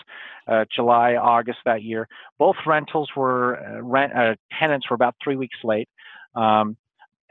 uh, 0.49 0.65
july 0.75 1.15
august 1.15 1.59
that 1.65 1.83
year. 1.83 2.09
Both 2.39 2.57
rentals 2.67 3.11
were 3.17 3.59
uh, 3.59 3.83
rent 3.83 4.13
uh, 4.13 4.35
tenants 4.59 4.89
were 4.91 4.95
about 4.95 5.15
three 5.23 5.37
weeks 5.37 5.59
late. 5.63 5.89
Um, 6.35 6.77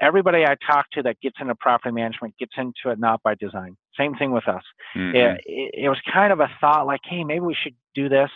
everybody 0.02 0.44
I 0.44 0.56
talk 0.66 0.90
to 0.94 1.04
that 1.04 1.22
gets 1.22 1.38
into 1.40 1.56
property 1.56 1.94
management 1.94 2.36
gets 2.38 2.54
into 2.58 2.92
it 2.92 3.00
not 3.00 3.22
by 3.24 3.36
design. 3.36 3.78
Same 3.98 4.16
thing 4.16 4.32
with 4.32 4.48
us. 4.48 4.64
Mm-hmm. 4.96 5.16
It, 5.16 5.42
it, 5.46 5.72
it, 5.86 5.90
was 5.90 6.00
kind 6.12 6.34
of 6.34 6.40
a 6.40 6.50
thought 6.60 6.88
like, 6.88 7.02
hey, 7.04 7.24
maybe 7.24 7.42
we 7.42 7.56
should 7.62 7.76
do 7.94 8.10
this. 8.10 8.30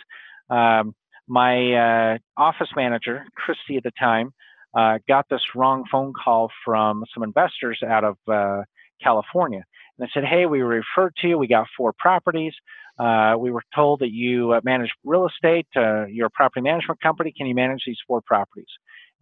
Um, 0.48 0.94
my 1.28 1.72
uh, 2.14 2.18
office 2.36 2.68
manager, 2.76 3.26
Christy 3.34 3.76
at 3.76 3.82
the 3.82 3.90
time, 3.98 4.32
uh, 4.76 4.98
got 5.08 5.26
this 5.28 5.40
wrong 5.54 5.84
phone 5.90 6.12
call 6.12 6.50
from 6.64 7.04
some 7.12 7.24
investors 7.24 7.80
out 7.86 8.04
of 8.04 8.16
uh, 8.30 8.62
California. 9.02 9.64
And 9.98 10.06
they 10.06 10.10
said, 10.14 10.24
Hey, 10.24 10.46
we 10.46 10.62
were 10.62 10.68
referred 10.68 11.14
to 11.22 11.28
you. 11.28 11.38
We 11.38 11.48
got 11.48 11.66
four 11.76 11.92
properties. 11.98 12.54
Uh, 12.98 13.34
we 13.38 13.50
were 13.50 13.62
told 13.74 14.00
that 14.00 14.10
you 14.10 14.52
uh, 14.52 14.60
manage 14.64 14.90
real 15.04 15.26
estate. 15.26 15.66
Uh, 15.76 16.06
you're 16.06 16.28
a 16.28 16.30
property 16.30 16.62
management 16.62 17.00
company. 17.00 17.32
Can 17.36 17.46
you 17.46 17.54
manage 17.54 17.82
these 17.86 17.98
four 18.06 18.22
properties? 18.22 18.68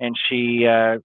And 0.01 0.17
she, 0.29 0.67
I 0.67 0.99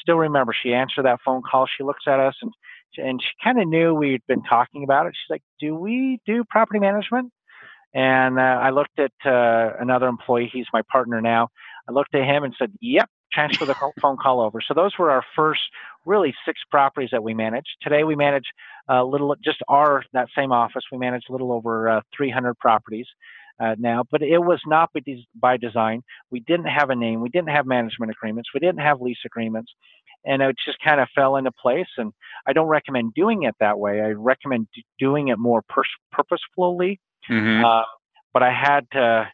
still 0.00 0.16
remember, 0.16 0.54
she 0.54 0.72
answered 0.72 1.04
that 1.04 1.20
phone 1.24 1.42
call. 1.42 1.66
She 1.66 1.82
looks 1.82 2.04
at 2.06 2.20
us 2.20 2.34
and 2.40 2.52
and 2.98 3.20
she 3.22 3.28
kind 3.42 3.60
of 3.60 3.68
knew 3.68 3.94
we'd 3.94 4.22
been 4.26 4.42
talking 4.42 4.84
about 4.84 5.06
it. 5.06 5.14
She's 5.14 5.30
like, 5.30 5.42
"Do 5.60 5.74
we 5.74 6.20
do 6.26 6.44
property 6.48 6.78
management?" 6.78 7.32
And 7.94 8.38
uh, 8.38 8.42
I 8.42 8.70
looked 8.70 8.98
at 8.98 9.12
uh, 9.24 9.72
another 9.80 10.06
employee. 10.06 10.50
He's 10.52 10.66
my 10.72 10.82
partner 10.90 11.20
now. 11.20 11.48
I 11.88 11.92
looked 11.92 12.14
at 12.14 12.24
him 12.24 12.44
and 12.44 12.54
said, 12.58 12.72
"Yep, 12.80 13.08
transfer 13.32 13.64
the 13.64 13.74
phone 14.00 14.16
call 14.16 14.40
over." 14.40 14.60
So 14.60 14.74
those 14.74 14.92
were 14.98 15.10
our 15.10 15.24
first 15.34 15.62
really 16.04 16.34
six 16.44 16.60
properties 16.70 17.10
that 17.12 17.22
we 17.22 17.34
managed. 17.34 17.68
Today 17.82 18.04
we 18.04 18.16
manage 18.16 18.46
a 18.88 19.04
little, 19.04 19.34
just 19.44 19.58
our 19.68 20.04
that 20.12 20.28
same 20.36 20.52
office. 20.52 20.84
We 20.92 20.98
manage 20.98 21.24
a 21.28 21.32
little 21.32 21.52
over 21.52 21.88
uh, 21.88 22.00
300 22.16 22.58
properties. 22.58 23.06
Uh, 23.58 23.74
now, 23.78 24.04
but 24.10 24.20
it 24.22 24.38
was 24.38 24.60
not 24.66 24.90
by, 24.92 25.00
des- 25.00 25.24
by 25.34 25.56
design. 25.56 26.02
We 26.30 26.40
didn't 26.40 26.66
have 26.66 26.90
a 26.90 26.94
name. 26.94 27.22
We 27.22 27.30
didn't 27.30 27.48
have 27.48 27.64
management 27.64 28.12
agreements. 28.12 28.50
We 28.52 28.60
didn't 28.60 28.80
have 28.80 29.00
lease 29.00 29.24
agreements 29.24 29.72
and 30.26 30.42
it 30.42 30.56
just 30.62 30.78
kind 30.84 31.00
of 31.00 31.08
fell 31.14 31.36
into 31.36 31.52
place. 31.52 31.86
And 31.96 32.12
I 32.46 32.52
don't 32.52 32.66
recommend 32.66 33.14
doing 33.14 33.44
it 33.44 33.54
that 33.60 33.78
way. 33.78 34.00
I 34.00 34.10
recommend 34.10 34.66
doing 34.98 35.28
it 35.28 35.38
more 35.38 35.62
pur- 35.68 35.82
purposefully. 36.12 37.00
Mm-hmm. 37.30 37.64
Uh, 37.64 37.82
but 38.34 38.42
I 38.42 38.52
had 38.52 38.86
to 38.92 39.28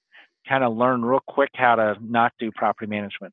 kind 0.49 0.63
of 0.63 0.77
learn 0.77 1.03
real 1.05 1.23
quick 1.27 1.51
how 1.55 1.77
to 1.77 1.97
not 2.01 2.33
do 2.39 2.51
property 2.55 2.89
management. 2.89 3.33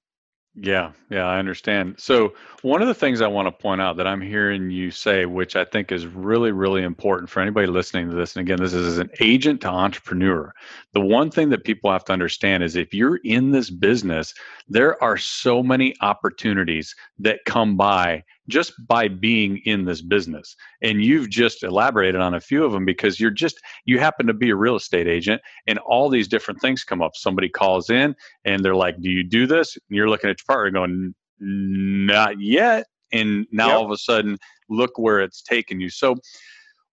Yeah, 0.61 0.91
yeah, 1.09 1.25
I 1.25 1.39
understand. 1.39 1.95
So, 1.99 2.33
one 2.63 2.81
of 2.81 2.89
the 2.89 2.93
things 2.93 3.21
I 3.21 3.27
want 3.27 3.47
to 3.47 3.51
point 3.51 3.79
out 3.79 3.95
that 3.95 4.07
I'm 4.07 4.19
hearing 4.19 4.69
you 4.69 4.91
say, 4.91 5.25
which 5.25 5.55
I 5.55 5.63
think 5.63 5.89
is 5.89 6.05
really, 6.05 6.51
really 6.51 6.83
important 6.83 7.29
for 7.29 7.39
anybody 7.39 7.67
listening 7.67 8.09
to 8.09 8.15
this, 8.15 8.35
and 8.35 8.45
again, 8.45 8.57
this 8.59 8.73
is 8.73 8.97
an 8.97 9.09
agent 9.21 9.61
to 9.61 9.69
entrepreneur. 9.69 10.51
The 10.93 10.99
one 10.99 11.31
thing 11.31 11.49
that 11.49 11.63
people 11.63 11.89
have 11.91 12.03
to 12.05 12.13
understand 12.13 12.63
is 12.63 12.75
if 12.75 12.93
you're 12.93 13.21
in 13.23 13.51
this 13.51 13.69
business, 13.69 14.33
there 14.67 15.01
are 15.01 15.15
so 15.15 15.63
many 15.63 15.95
opportunities 16.01 16.93
that 17.19 17.45
come 17.45 17.77
by 17.77 18.23
just 18.49 18.73
by 18.87 19.07
being 19.07 19.57
in 19.65 19.85
this 19.85 20.01
business. 20.01 20.55
And 20.81 21.03
you've 21.03 21.29
just 21.29 21.63
elaborated 21.63 22.21
on 22.21 22.33
a 22.33 22.39
few 22.39 22.65
of 22.65 22.71
them 22.71 22.85
because 22.85 23.19
you're 23.19 23.31
just, 23.31 23.59
you 23.85 23.99
happen 23.99 24.27
to 24.27 24.33
be 24.33 24.49
a 24.49 24.55
real 24.55 24.75
estate 24.75 25.07
agent 25.07 25.41
and 25.67 25.79
all 25.79 26.09
these 26.09 26.27
different 26.27 26.61
things 26.61 26.83
come 26.83 27.01
up. 27.01 27.15
Somebody 27.15 27.49
calls 27.49 27.89
in 27.89 28.15
and 28.45 28.63
they're 28.63 28.75
like, 28.75 28.99
Do 29.01 29.09
you 29.09 29.23
do 29.23 29.47
this? 29.47 29.75
And 29.75 29.95
you're 29.95 30.09
looking 30.09 30.29
at 30.29 30.39
your 30.39 30.53
partner 30.55 30.71
going, 30.71 31.15
Not 31.39 32.39
yet. 32.41 32.87
And 33.11 33.47
now 33.51 33.67
yep. 33.67 33.77
all 33.77 33.85
of 33.85 33.91
a 33.91 33.97
sudden, 33.97 34.37
look 34.69 34.97
where 34.97 35.19
it's 35.21 35.41
taken 35.41 35.79
you. 35.79 35.89
So, 35.89 36.15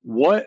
what, 0.03 0.47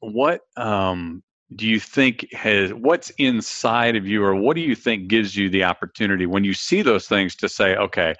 what, 0.00 0.40
um, 0.56 1.22
do 1.54 1.66
you 1.66 1.78
think 1.78 2.32
has 2.32 2.72
what's 2.74 3.10
inside 3.10 3.94
of 3.94 4.06
you 4.06 4.24
or 4.24 4.34
what 4.34 4.56
do 4.56 4.62
you 4.62 4.74
think 4.74 5.06
gives 5.06 5.36
you 5.36 5.48
the 5.48 5.62
opportunity 5.62 6.26
when 6.26 6.42
you 6.42 6.52
see 6.52 6.82
those 6.82 7.06
things 7.06 7.36
to 7.36 7.48
say 7.48 7.76
okay 7.76 8.14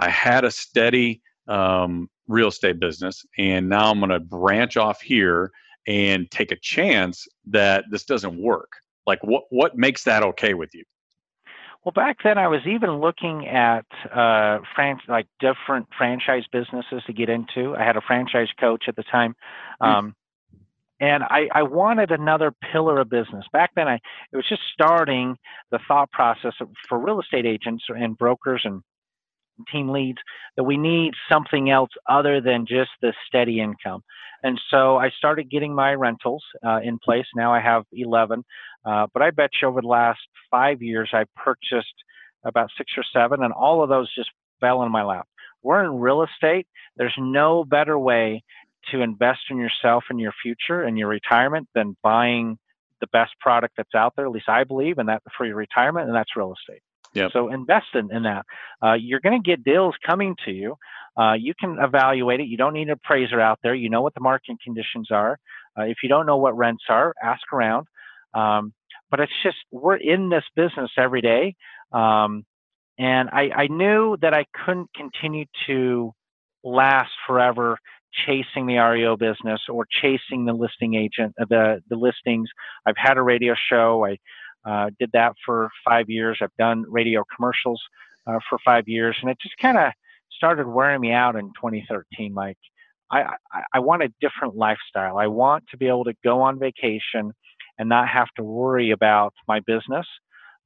I 0.00 0.08
had 0.08 0.44
a 0.44 0.50
steady 0.50 1.20
um, 1.46 2.08
real 2.26 2.48
estate 2.48 2.80
business, 2.80 3.24
and 3.38 3.68
now 3.68 3.90
I'm 3.90 3.98
going 3.98 4.10
to 4.10 4.18
branch 4.18 4.78
off 4.78 5.02
here 5.02 5.52
and 5.86 6.30
take 6.30 6.52
a 6.52 6.56
chance 6.56 7.28
that 7.48 7.84
this 7.90 8.04
doesn't 8.04 8.40
work. 8.40 8.72
Like, 9.06 9.22
what 9.22 9.44
what 9.50 9.76
makes 9.76 10.04
that 10.04 10.22
okay 10.22 10.54
with 10.54 10.70
you? 10.74 10.84
Well, 11.84 11.92
back 11.92 12.18
then 12.24 12.38
I 12.38 12.48
was 12.48 12.60
even 12.66 13.00
looking 13.00 13.46
at 13.46 13.86
uh, 14.12 14.58
fran- 14.74 15.00
like 15.08 15.26
different 15.38 15.88
franchise 15.96 16.44
businesses 16.50 17.02
to 17.06 17.12
get 17.12 17.28
into. 17.28 17.74
I 17.76 17.84
had 17.84 17.96
a 17.96 18.02
franchise 18.02 18.48
coach 18.58 18.84
at 18.88 18.96
the 18.96 19.02
time, 19.02 19.34
hmm. 19.80 19.86
um, 19.86 20.16
mm. 20.54 20.58
and 21.00 21.24
I, 21.24 21.48
I 21.52 21.62
wanted 21.62 22.10
another 22.10 22.54
pillar 22.72 23.00
of 23.00 23.10
business. 23.10 23.44
Back 23.52 23.72
then, 23.76 23.88
I 23.88 23.94
it 24.32 24.36
was 24.36 24.48
just 24.48 24.62
starting 24.72 25.36
the 25.70 25.78
thought 25.88 26.10
process 26.10 26.54
for 26.88 26.98
real 26.98 27.20
estate 27.20 27.44
agents 27.44 27.84
and 27.88 28.16
brokers 28.16 28.62
and 28.64 28.82
team 29.72 29.90
leads 29.90 30.18
that 30.56 30.64
we 30.64 30.76
need 30.76 31.12
something 31.30 31.70
else 31.70 31.90
other 32.08 32.40
than 32.40 32.66
just 32.66 32.90
the 33.02 33.12
steady 33.26 33.60
income. 33.60 34.02
And 34.42 34.60
so 34.70 34.96
I 34.96 35.10
started 35.10 35.50
getting 35.50 35.74
my 35.74 35.92
rentals 35.94 36.42
uh, 36.64 36.80
in 36.82 36.98
place. 36.98 37.26
Now 37.36 37.52
I 37.52 37.60
have 37.60 37.84
11. 37.92 38.44
Uh, 38.84 39.06
but 39.12 39.22
I 39.22 39.30
bet 39.30 39.50
you 39.60 39.68
over 39.68 39.82
the 39.82 39.88
last 39.88 40.20
five 40.50 40.82
years, 40.82 41.10
I 41.12 41.24
purchased 41.36 41.94
about 42.44 42.70
six 42.76 42.92
or 42.96 43.04
seven, 43.12 43.42
and 43.42 43.52
all 43.52 43.82
of 43.82 43.90
those 43.90 44.12
just 44.14 44.30
fell 44.60 44.82
in 44.82 44.90
my 44.90 45.02
lap. 45.02 45.28
We're 45.62 45.84
in 45.84 46.00
real 46.00 46.22
estate. 46.22 46.66
There's 46.96 47.14
no 47.18 47.64
better 47.64 47.98
way 47.98 48.42
to 48.90 49.02
invest 49.02 49.40
in 49.50 49.58
yourself 49.58 50.04
and 50.08 50.18
your 50.18 50.32
future 50.42 50.82
and 50.82 50.98
your 50.98 51.08
retirement 51.08 51.68
than 51.74 51.96
buying 52.02 52.58
the 53.00 53.06
best 53.08 53.32
product 53.40 53.74
that's 53.76 53.94
out 53.94 54.14
there. 54.16 54.26
At 54.26 54.32
least 54.32 54.48
I 54.48 54.64
believe, 54.64 54.98
and 54.98 55.08
that 55.08 55.22
for 55.36 55.44
your 55.44 55.56
retirement, 55.56 56.06
and 56.06 56.16
that's 56.16 56.36
real 56.36 56.54
estate. 56.54 56.82
Yep. 57.14 57.30
So 57.32 57.52
invest 57.52 57.86
in, 57.94 58.14
in 58.14 58.22
that. 58.22 58.46
Uh, 58.82 58.94
you're 58.94 59.20
going 59.20 59.40
to 59.40 59.46
get 59.46 59.64
deals 59.64 59.94
coming 60.06 60.36
to 60.44 60.52
you. 60.52 60.76
Uh, 61.18 61.32
you 61.32 61.54
can 61.58 61.78
evaluate 61.80 62.40
it. 62.40 62.46
You 62.46 62.56
don't 62.56 62.72
need 62.72 62.88
an 62.88 62.90
appraiser 62.90 63.40
out 63.40 63.58
there. 63.62 63.74
You 63.74 63.90
know 63.90 64.00
what 64.00 64.14
the 64.14 64.20
market 64.20 64.56
conditions 64.62 65.08
are. 65.10 65.38
Uh, 65.78 65.82
if 65.82 65.98
you 66.02 66.08
don't 66.08 66.26
know 66.26 66.36
what 66.36 66.56
rents 66.56 66.84
are, 66.88 67.14
ask 67.22 67.42
around. 67.52 67.86
Um, 68.34 68.72
but 69.10 69.20
it's 69.20 69.32
just 69.42 69.56
we're 69.72 69.96
in 69.96 70.28
this 70.28 70.44
business 70.54 70.90
every 70.96 71.20
day, 71.20 71.56
um, 71.92 72.44
and 72.98 73.28
I, 73.30 73.50
I 73.56 73.66
knew 73.66 74.16
that 74.22 74.34
I 74.34 74.46
couldn't 74.64 74.90
continue 74.94 75.46
to 75.66 76.12
last 76.62 77.10
forever 77.26 77.78
chasing 78.26 78.66
the 78.66 78.76
REO 78.76 79.16
business 79.16 79.60
or 79.68 79.86
chasing 80.02 80.44
the 80.44 80.52
listing 80.52 80.94
agent, 80.94 81.34
uh, 81.40 81.44
the 81.48 81.82
the 81.88 81.96
listings. 81.96 82.48
I've 82.86 82.96
had 82.96 83.16
a 83.16 83.22
radio 83.22 83.54
show. 83.70 84.04
I 84.04 84.18
uh, 84.64 84.90
did 84.98 85.10
that 85.12 85.34
for 85.44 85.70
five 85.84 86.08
years. 86.08 86.38
I've 86.42 86.54
done 86.58 86.84
radio 86.88 87.24
commercials 87.34 87.80
uh, 88.26 88.38
for 88.48 88.58
five 88.64 88.88
years, 88.88 89.16
and 89.20 89.30
it 89.30 89.38
just 89.40 89.56
kind 89.58 89.78
of 89.78 89.92
started 90.30 90.66
wearing 90.66 91.00
me 91.00 91.12
out 91.12 91.36
in 91.36 91.46
2013. 91.60 92.34
Like, 92.34 92.58
I, 93.10 93.22
I, 93.52 93.62
I 93.74 93.78
want 93.80 94.02
a 94.02 94.12
different 94.20 94.56
lifestyle. 94.56 95.18
I 95.18 95.26
want 95.26 95.64
to 95.70 95.76
be 95.76 95.88
able 95.88 96.04
to 96.04 96.14
go 96.22 96.42
on 96.42 96.58
vacation 96.58 97.32
and 97.78 97.88
not 97.88 98.08
have 98.08 98.28
to 98.36 98.42
worry 98.42 98.90
about 98.90 99.34
my 99.48 99.60
business. 99.60 100.06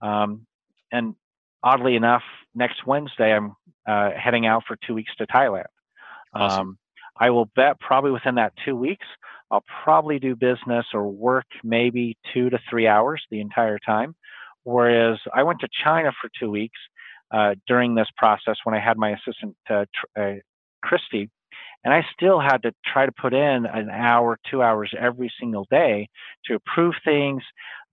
Um, 0.03 0.47
and 0.93 1.15
oddly 1.63 1.97
enough, 1.97 2.23
next 2.55 2.87
Wednesday 2.87 3.33
I'm 3.33 3.55
uh, 3.87 4.11
heading 4.17 4.47
out 4.47 4.65
for 4.67 4.77
two 4.87 4.95
weeks 4.95 5.13
to 5.17 5.27
Thailand. 5.27 5.65
Awesome. 6.35 6.61
Um, 6.61 6.79
I 7.17 7.31
will 7.31 7.47
bet 7.57 7.79
probably 7.81 8.11
within 8.11 8.35
that 8.37 8.53
two 8.65 8.75
weeks 8.75 9.07
I'll 9.51 9.65
probably 9.85 10.19
do 10.19 10.35
business 10.35 10.87
or 10.93 11.09
work 11.09 11.47
maybe 11.63 12.17
two 12.33 12.51
to 12.51 12.59
three 12.69 12.87
hours 12.87 13.23
the 13.31 13.41
entire 13.41 13.79
time. 13.79 14.15
Whereas 14.65 15.19
I 15.35 15.43
went 15.43 15.61
to 15.61 15.69
China 15.85 16.11
for 16.21 16.31
two 16.41 16.51
weeks 16.51 16.79
uh, 17.31 17.55
during 17.67 17.95
this 17.95 18.09
process 18.17 18.57
when 18.65 18.75
I 18.75 18.81
had 18.81 18.97
my 18.97 19.11
assistant, 19.11 19.57
uh, 19.69 19.85
uh, 20.19 20.35
Christy, 20.83 21.31
and 21.85 21.93
I 21.93 22.03
still 22.15 22.41
had 22.41 22.59
to 22.63 22.73
try 22.85 23.07
to 23.07 23.13
put 23.13 23.35
in 23.35 23.67
an 23.67 23.91
hour, 23.91 24.39
two 24.51 24.63
hours 24.63 24.93
every 24.99 25.31
single 25.39 25.67
day 25.71 26.09
to 26.47 26.55
approve 26.55 26.95
things, 27.05 27.43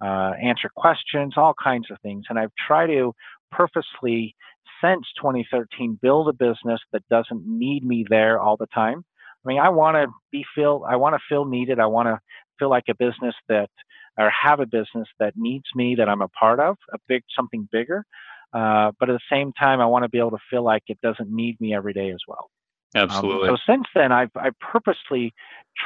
uh, 0.01 0.31
answer 0.41 0.69
questions, 0.75 1.33
all 1.35 1.53
kinds 1.61 1.91
of 1.91 1.97
things. 2.01 2.25
And 2.29 2.39
I've 2.39 2.53
tried 2.67 2.87
to 2.87 3.13
purposely, 3.51 4.35
since 4.81 5.05
2013, 5.21 5.99
build 6.01 6.29
a 6.29 6.33
business 6.33 6.79
that 6.93 7.07
doesn't 7.09 7.45
need 7.45 7.83
me 7.83 8.05
there 8.09 8.39
all 8.39 8.55
the 8.55 8.67
time. 8.67 9.03
I 9.43 9.47
mean, 9.47 9.59
I 9.59 9.69
want 9.69 9.95
to 9.95 10.07
be 10.31 10.45
feel, 10.55 10.85
I 10.87 10.95
want 10.95 11.15
to 11.15 11.21
feel 11.27 11.45
needed. 11.45 11.79
I 11.79 11.87
want 11.87 12.07
to 12.07 12.19
feel 12.59 12.69
like 12.69 12.85
a 12.89 12.95
business 12.95 13.35
that, 13.49 13.69
or 14.17 14.29
have 14.29 14.59
a 14.59 14.65
business 14.65 15.07
that 15.19 15.33
needs 15.35 15.65
me, 15.75 15.95
that 15.95 16.09
I'm 16.09 16.21
a 16.21 16.27
part 16.27 16.59
of, 16.59 16.77
a 16.93 16.97
big 17.07 17.23
something 17.35 17.67
bigger. 17.71 18.05
Uh, 18.53 18.91
but 18.99 19.09
at 19.09 19.13
the 19.13 19.35
same 19.35 19.53
time, 19.53 19.79
I 19.79 19.85
want 19.85 20.03
to 20.03 20.09
be 20.09 20.19
able 20.19 20.31
to 20.31 20.37
feel 20.49 20.63
like 20.63 20.83
it 20.87 20.99
doesn't 21.01 21.33
need 21.33 21.59
me 21.61 21.73
every 21.73 21.93
day 21.93 22.11
as 22.11 22.19
well. 22.27 22.49
Absolutely. 22.93 23.49
Um, 23.49 23.55
so 23.55 23.73
since 23.73 23.85
then, 23.95 24.11
I've 24.11 24.31
I 24.35 24.49
purposely 24.59 25.33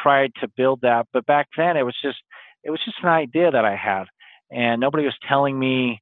tried 0.04 0.32
to 0.42 0.48
build 0.48 0.82
that, 0.82 1.08
but 1.14 1.26
back 1.26 1.48
then 1.56 1.78
it 1.78 1.84
was 1.84 1.96
just 2.02 2.18
it 2.64 2.72
was 2.72 2.82
just 2.84 2.98
an 3.04 3.10
idea 3.10 3.52
that 3.52 3.66
I 3.66 3.76
had, 3.76 4.06
and 4.52 4.82
nobody 4.82 5.06
was 5.06 5.14
telling 5.28 5.58
me 5.58 6.02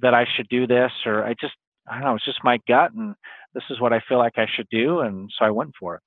that 0.00 0.14
I 0.14 0.26
should 0.36 0.48
do 0.48 0.66
this, 0.66 0.90
or 1.06 1.24
I 1.24 1.34
just 1.40 1.54
I 1.88 1.94
don't 1.94 2.04
know, 2.04 2.16
it's 2.16 2.24
just 2.24 2.42
my 2.42 2.58
gut, 2.66 2.92
and 2.92 3.14
this 3.54 3.62
is 3.70 3.80
what 3.80 3.92
I 3.92 4.00
feel 4.08 4.18
like 4.18 4.36
I 4.36 4.46
should 4.52 4.68
do, 4.70 5.00
and 5.00 5.30
so 5.38 5.44
I 5.44 5.50
went 5.50 5.74
for 5.78 5.96
it. 5.96 6.02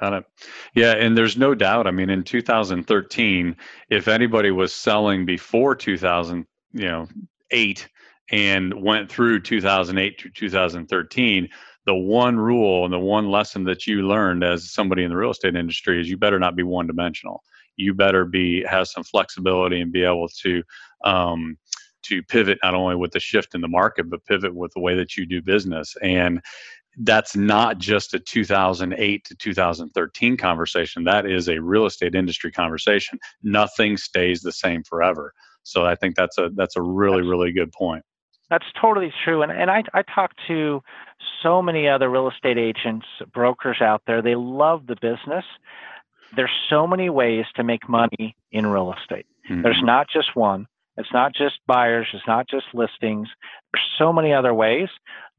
Got 0.00 0.12
it. 0.12 0.24
Yeah, 0.74 0.92
and 0.92 1.16
there's 1.16 1.36
no 1.36 1.54
doubt. 1.54 1.86
I 1.86 1.90
mean, 1.90 2.10
in 2.10 2.22
2013, 2.22 3.56
if 3.90 4.06
anybody 4.08 4.50
was 4.50 4.72
selling 4.72 5.26
before 5.26 5.74
2000, 5.74 6.46
you 6.72 6.84
know, 6.86 7.08
eight 7.50 7.88
and 8.30 8.74
went 8.82 9.10
through 9.10 9.40
2008 9.40 10.18
to 10.18 10.30
2013, 10.30 11.48
the 11.86 11.94
one 11.94 12.36
rule 12.36 12.84
and 12.84 12.92
the 12.92 12.98
one 12.98 13.30
lesson 13.30 13.64
that 13.64 13.86
you 13.86 14.02
learned 14.02 14.44
as 14.44 14.70
somebody 14.70 15.02
in 15.02 15.10
the 15.10 15.16
real 15.16 15.30
estate 15.30 15.56
industry 15.56 16.00
is 16.00 16.08
you 16.08 16.18
better 16.18 16.38
not 16.38 16.54
be 16.54 16.62
one 16.62 16.86
dimensional. 16.86 17.42
You 17.76 17.94
better 17.94 18.24
be 18.24 18.62
have 18.64 18.88
some 18.88 19.04
flexibility 19.04 19.80
and 19.80 19.90
be 19.90 20.04
able 20.04 20.28
to 20.42 20.62
um, 21.04 21.56
to 22.02 22.22
pivot 22.22 22.58
not 22.62 22.74
only 22.74 22.94
with 22.94 23.12
the 23.12 23.20
shift 23.20 23.54
in 23.54 23.60
the 23.60 23.68
market, 23.68 24.10
but 24.10 24.24
pivot 24.24 24.54
with 24.54 24.72
the 24.74 24.80
way 24.80 24.94
that 24.96 25.16
you 25.16 25.26
do 25.26 25.42
business. 25.42 25.96
And 26.02 26.40
that's 26.98 27.36
not 27.36 27.78
just 27.78 28.14
a 28.14 28.18
2008 28.18 29.24
to 29.24 29.34
2013 29.36 30.36
conversation. 30.36 31.04
That 31.04 31.26
is 31.26 31.48
a 31.48 31.60
real 31.60 31.86
estate 31.86 32.14
industry 32.14 32.50
conversation. 32.50 33.18
Nothing 33.42 33.96
stays 33.96 34.40
the 34.40 34.52
same 34.52 34.82
forever. 34.82 35.32
So 35.62 35.84
I 35.84 35.94
think 35.94 36.16
that's 36.16 36.38
a 36.38 36.50
that's 36.54 36.76
a 36.76 36.82
really 36.82 37.22
really 37.22 37.52
good 37.52 37.72
point. 37.72 38.04
That's 38.50 38.64
totally 38.80 39.12
true. 39.24 39.42
And 39.42 39.52
and 39.52 39.70
I 39.70 39.84
I 39.94 40.02
talk 40.02 40.32
to 40.48 40.82
so 41.42 41.62
many 41.62 41.88
other 41.88 42.08
real 42.08 42.28
estate 42.28 42.58
agents, 42.58 43.06
brokers 43.32 43.80
out 43.80 44.02
there. 44.06 44.22
They 44.22 44.34
love 44.34 44.86
the 44.86 44.96
business. 44.96 45.44
There's 46.34 46.50
so 46.68 46.86
many 46.86 47.10
ways 47.10 47.44
to 47.56 47.64
make 47.64 47.88
money 47.88 48.36
in 48.52 48.66
real 48.66 48.92
estate. 48.92 49.26
Mm-hmm. 49.48 49.62
There's 49.62 49.82
not 49.82 50.08
just 50.12 50.34
one. 50.34 50.66
It's 50.98 51.12
not 51.12 51.32
just 51.32 51.60
buyers. 51.66 52.08
It's 52.12 52.26
not 52.26 52.48
just 52.48 52.66
listings. 52.74 53.28
There's 53.72 53.86
so 53.98 54.12
many 54.12 54.32
other 54.32 54.52
ways. 54.52 54.88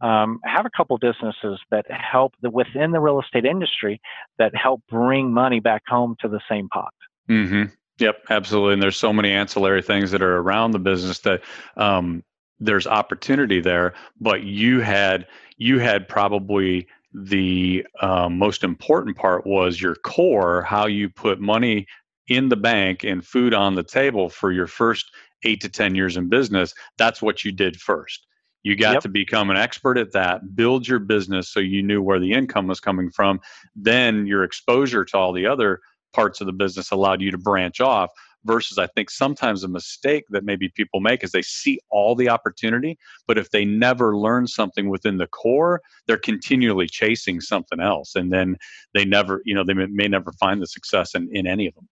Um, 0.02 0.40
have 0.46 0.66
a 0.66 0.70
couple 0.70 0.98
businesses 0.98 1.60
that 1.72 1.86
help 1.90 2.34
the, 2.42 2.50
within 2.50 2.92
the 2.92 3.00
real 3.00 3.20
estate 3.20 3.46
industry 3.46 4.00
that 4.38 4.56
help 4.56 4.82
bring 4.90 5.34
money 5.34 5.60
back 5.60 5.84
home 5.88 6.16
to 6.22 6.30
the 6.30 6.40
same 6.50 6.70
pot. 6.70 6.94
Mm-hmm. 7.30 7.64
Yep, 8.00 8.26
absolutely. 8.30 8.74
And 8.74 8.82
there's 8.82 8.96
so 8.96 9.12
many 9.12 9.32
ancillary 9.32 9.82
things 9.82 10.12
that 10.12 10.22
are 10.22 10.38
around 10.38 10.72
the 10.72 10.80
business 10.80 11.20
that 11.20 11.42
um, 11.76 12.24
there's 12.60 12.88
opportunity 12.88 13.60
there. 13.60 13.94
But 14.22 14.44
you 14.44 14.80
had 14.80 15.28
you 15.58 15.80
had 15.80 16.08
probably 16.08 16.88
the 17.14 17.86
um, 18.02 18.38
most 18.38 18.64
important 18.64 19.18
part 19.18 19.46
was 19.46 19.82
your 19.82 19.96
core, 19.96 20.62
how 20.62 20.86
you 20.86 21.10
put 21.10 21.42
money 21.42 21.88
in 22.28 22.50
the 22.50 22.56
bank 22.56 23.04
and 23.04 23.26
food 23.26 23.54
on 23.54 23.76
the 23.76 23.84
table 23.84 24.30
for 24.30 24.52
your 24.52 24.68
first 24.68 25.12
eight 25.44 25.62
to 25.62 25.70
10 25.70 25.96
years 25.96 26.18
in 26.18 26.30
business, 26.30 26.74
that's 26.98 27.22
what 27.22 27.44
you 27.44 27.52
did 27.52 27.80
first. 27.80 28.28
You 28.64 28.76
got 28.76 28.96
yep. 28.96 29.04
to 29.04 29.10
become 29.10 29.50
an 29.50 29.58
expert 29.58 29.98
at 29.98 30.12
that, 30.14 30.56
build 30.56 30.88
your 30.88 31.00
business 31.00 31.50
so 31.50 31.60
you 31.60 31.82
knew 31.82 32.02
where 32.02 32.20
the 32.20 32.34
income 32.34 32.68
was 32.68 32.80
coming 32.80 33.10
from. 33.10 33.40
Then 33.76 34.28
your 34.28 34.44
exposure 34.44 35.06
to 35.06 35.18
all 35.18 35.32
the 35.32 35.46
other 35.46 35.80
parts 36.14 36.42
of 36.42 36.48
the 36.48 36.54
business 36.54 36.92
allowed 36.92 37.22
you 37.22 37.32
to 37.32 37.38
branch 37.38 37.80
off. 37.80 38.12
Versus, 38.46 38.78
I 38.78 38.88
think 38.88 39.10
sometimes 39.10 39.66
a 39.66 39.68
mistake 39.68 40.24
that 40.30 40.46
maybe 40.46 40.70
people 40.70 41.02
make 41.02 41.26
is 41.26 41.32
they 41.32 41.42
see 41.42 41.78
all 41.90 42.16
the 42.16 42.30
opportunity, 42.30 42.98
but 43.28 43.38
if 43.38 43.52
they 43.52 43.66
never 43.66 44.16
learn 44.16 44.48
something 44.48 44.90
within 44.90 45.18
the 45.18 45.28
core, 45.28 45.82
they're 46.08 46.18
continually 46.18 46.88
chasing 46.88 47.42
something 47.42 47.82
else. 47.82 48.16
And 48.16 48.32
then 48.32 48.56
they 48.94 49.04
never, 49.04 49.42
you 49.44 49.54
know, 49.54 49.66
they 49.66 49.74
may, 49.74 49.88
may 49.88 50.08
never 50.08 50.32
find 50.32 50.62
the 50.62 50.68
success 50.68 51.16
in, 51.16 51.28
in 51.34 51.48
any 51.48 51.68
of 51.68 51.76
them 51.76 51.90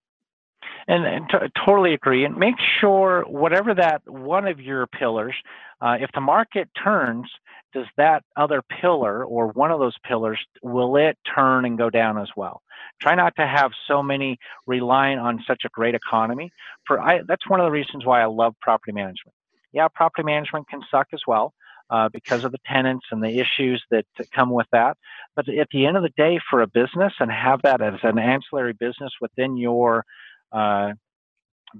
and, 0.88 1.06
and 1.06 1.30
t- 1.30 1.38
totally 1.66 1.94
agree. 1.94 2.26
And 2.26 2.38
make 2.38 2.56
sure 2.80 3.24
whatever 3.28 3.74
that 3.76 4.02
one 4.06 4.48
of 4.48 4.60
your 4.60 4.88
pillars, 4.88 5.36
uh, 5.82 5.98
if 6.00 6.10
the 6.14 6.22
market 6.22 6.70
turns, 6.82 7.30
does 7.74 7.86
that 7.98 8.24
other 8.36 8.62
pillar 8.82 9.24
or 9.26 9.50
one 9.50 9.72
of 9.72 9.80
those 9.80 9.96
pillars 10.08 10.40
will 10.64 10.96
it 10.96 11.18
turn 11.36 11.66
and 11.66 11.78
go 11.78 11.90
down 11.90 12.18
as 12.18 12.30
well? 12.36 12.62
Try 13.02 13.16
not 13.16 13.36
to 13.36 13.46
have 13.46 13.72
so 13.88 14.02
many 14.02 14.38
relying 14.66 15.20
on 15.20 15.44
such 15.46 15.64
a 15.66 15.70
great 15.70 15.94
economy. 15.94 16.52
For 16.86 17.00
I, 17.00 17.22
that's 17.28 17.48
one 17.50 17.60
of 17.60 17.66
the 17.66 17.72
reasons 17.72 18.06
why 18.06 18.22
I 18.22 18.26
love 18.26 18.56
property 18.62 18.94
management. 18.94 19.36
Yeah, 19.74 19.90
property 19.90 20.24
management 20.24 20.70
can 20.70 20.82
suck 20.90 21.08
as 21.14 21.22
well. 21.28 21.54
Uh, 21.90 22.10
because 22.12 22.44
of 22.44 22.52
the 22.52 22.58
tenants 22.66 23.06
and 23.12 23.24
the 23.24 23.40
issues 23.40 23.82
that 23.90 24.04
come 24.34 24.50
with 24.50 24.68
that. 24.74 24.98
But 25.38 25.48
at 25.48 25.70
the 25.72 25.86
end 25.86 25.96
of 25.96 26.04
the 26.04 26.12
day, 26.18 26.38
for 26.50 26.62
a 26.62 26.68
business 26.68 27.14
and 27.22 27.32
have 27.32 27.62
that 27.62 27.82
as 27.82 27.94
an 28.04 28.20
ancillary 28.20 28.74
business 28.74 29.14
within 29.22 29.56
your 29.56 30.04
uh, 30.52 30.94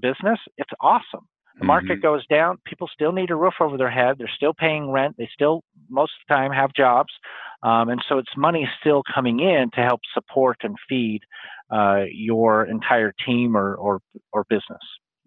business, 0.00 0.38
it's 0.56 0.70
awesome. 0.80 1.26
The 1.58 1.64
market 1.64 1.94
mm-hmm. 1.94 2.02
goes 2.02 2.26
down, 2.28 2.58
people 2.64 2.88
still 2.92 3.10
need 3.10 3.30
a 3.30 3.34
roof 3.34 3.54
over 3.60 3.76
their 3.76 3.90
head. 3.90 4.16
They're 4.16 4.30
still 4.36 4.54
paying 4.54 4.90
rent. 4.90 5.16
They 5.18 5.28
still, 5.32 5.62
most 5.90 6.12
of 6.12 6.28
the 6.28 6.34
time, 6.34 6.52
have 6.52 6.70
jobs. 6.72 7.12
Um, 7.64 7.88
and 7.88 8.00
so 8.08 8.18
it's 8.18 8.28
money 8.36 8.68
still 8.80 9.02
coming 9.12 9.40
in 9.40 9.70
to 9.74 9.80
help 9.80 10.00
support 10.14 10.58
and 10.62 10.76
feed 10.88 11.20
uh, 11.72 12.04
your 12.12 12.64
entire 12.64 13.12
team 13.26 13.56
or, 13.56 13.74
or, 13.74 14.00
or 14.32 14.44
business. 14.48 14.78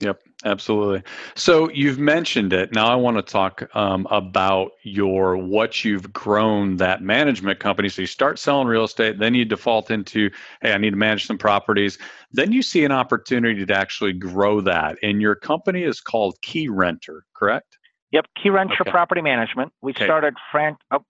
Yep, 0.01 0.19
absolutely. 0.45 1.03
So 1.35 1.69
you've 1.69 1.99
mentioned 1.99 2.53
it. 2.53 2.73
Now 2.73 2.87
I 2.87 2.95
want 2.95 3.17
to 3.17 3.23
talk 3.23 3.69
um, 3.75 4.07
about 4.09 4.71
your 4.81 5.37
what 5.37 5.85
you've 5.85 6.11
grown 6.11 6.77
that 6.77 7.03
management 7.03 7.59
company. 7.59 7.87
So 7.87 8.01
you 8.01 8.07
start 8.07 8.39
selling 8.39 8.67
real 8.67 8.83
estate, 8.83 9.19
then 9.19 9.35
you 9.35 9.45
default 9.45 9.91
into, 9.91 10.31
hey, 10.61 10.73
I 10.73 10.77
need 10.79 10.89
to 10.89 10.95
manage 10.95 11.27
some 11.27 11.37
properties. 11.37 11.99
Then 12.31 12.51
you 12.51 12.63
see 12.63 12.83
an 12.83 12.91
opportunity 12.91 13.63
to 13.63 13.73
actually 13.75 14.13
grow 14.13 14.59
that, 14.61 14.97
and 15.03 15.21
your 15.21 15.35
company 15.35 15.83
is 15.83 16.01
called 16.01 16.35
Keyrenter, 16.41 17.21
correct? 17.35 17.77
Yep, 18.11 18.25
Keyrenter 18.43 18.81
okay. 18.81 18.91
Property 18.91 19.21
Management. 19.21 19.71
We 19.81 19.91
okay. 19.91 20.05
started 20.05 20.33
Frank. 20.51 20.77
Oh, 20.89 21.05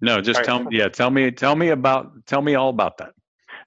no, 0.00 0.20
just 0.20 0.36
sorry. 0.36 0.46
tell 0.46 0.64
me. 0.64 0.78
Yeah, 0.78 0.88
tell 0.88 1.10
me. 1.10 1.30
Tell 1.32 1.56
me 1.56 1.68
about. 1.70 2.26
Tell 2.26 2.40
me 2.40 2.54
all 2.54 2.68
about 2.68 2.98
that. 2.98 3.14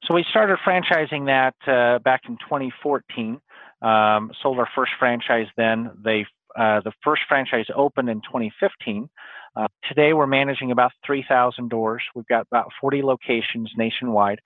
So 0.06 0.16
we 0.16 0.26
started 0.30 0.58
franchising 0.66 1.26
that 1.28 1.56
uh, 1.72 2.00
back 2.00 2.22
in 2.28 2.38
2014. 2.38 3.40
Um, 3.82 4.32
sold 4.42 4.60
our 4.60 4.70
first 4.76 4.92
franchise 5.00 5.48
then. 5.58 5.92
They 6.04 6.26
uh, 6.56 6.82
the 6.82 6.92
first 7.04 7.24
franchise 7.28 7.66
opened 7.76 8.10
in 8.10 8.22
2015. 8.22 9.10
Uh, 9.56 9.68
today 9.88 10.14
we're 10.14 10.28
managing 10.28 10.72
about 10.72 10.92
3,000 11.06 11.70
doors. 11.70 12.04
We've 12.16 12.28
got 12.28 12.46
about 12.52 12.72
40 12.80 13.04
locations 13.04 13.72
nationwide. 13.78 14.40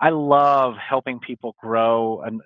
I 0.00 0.10
love 0.10 0.74
helping 0.76 1.18
people 1.18 1.56
grow, 1.58 2.22
and 2.22 2.40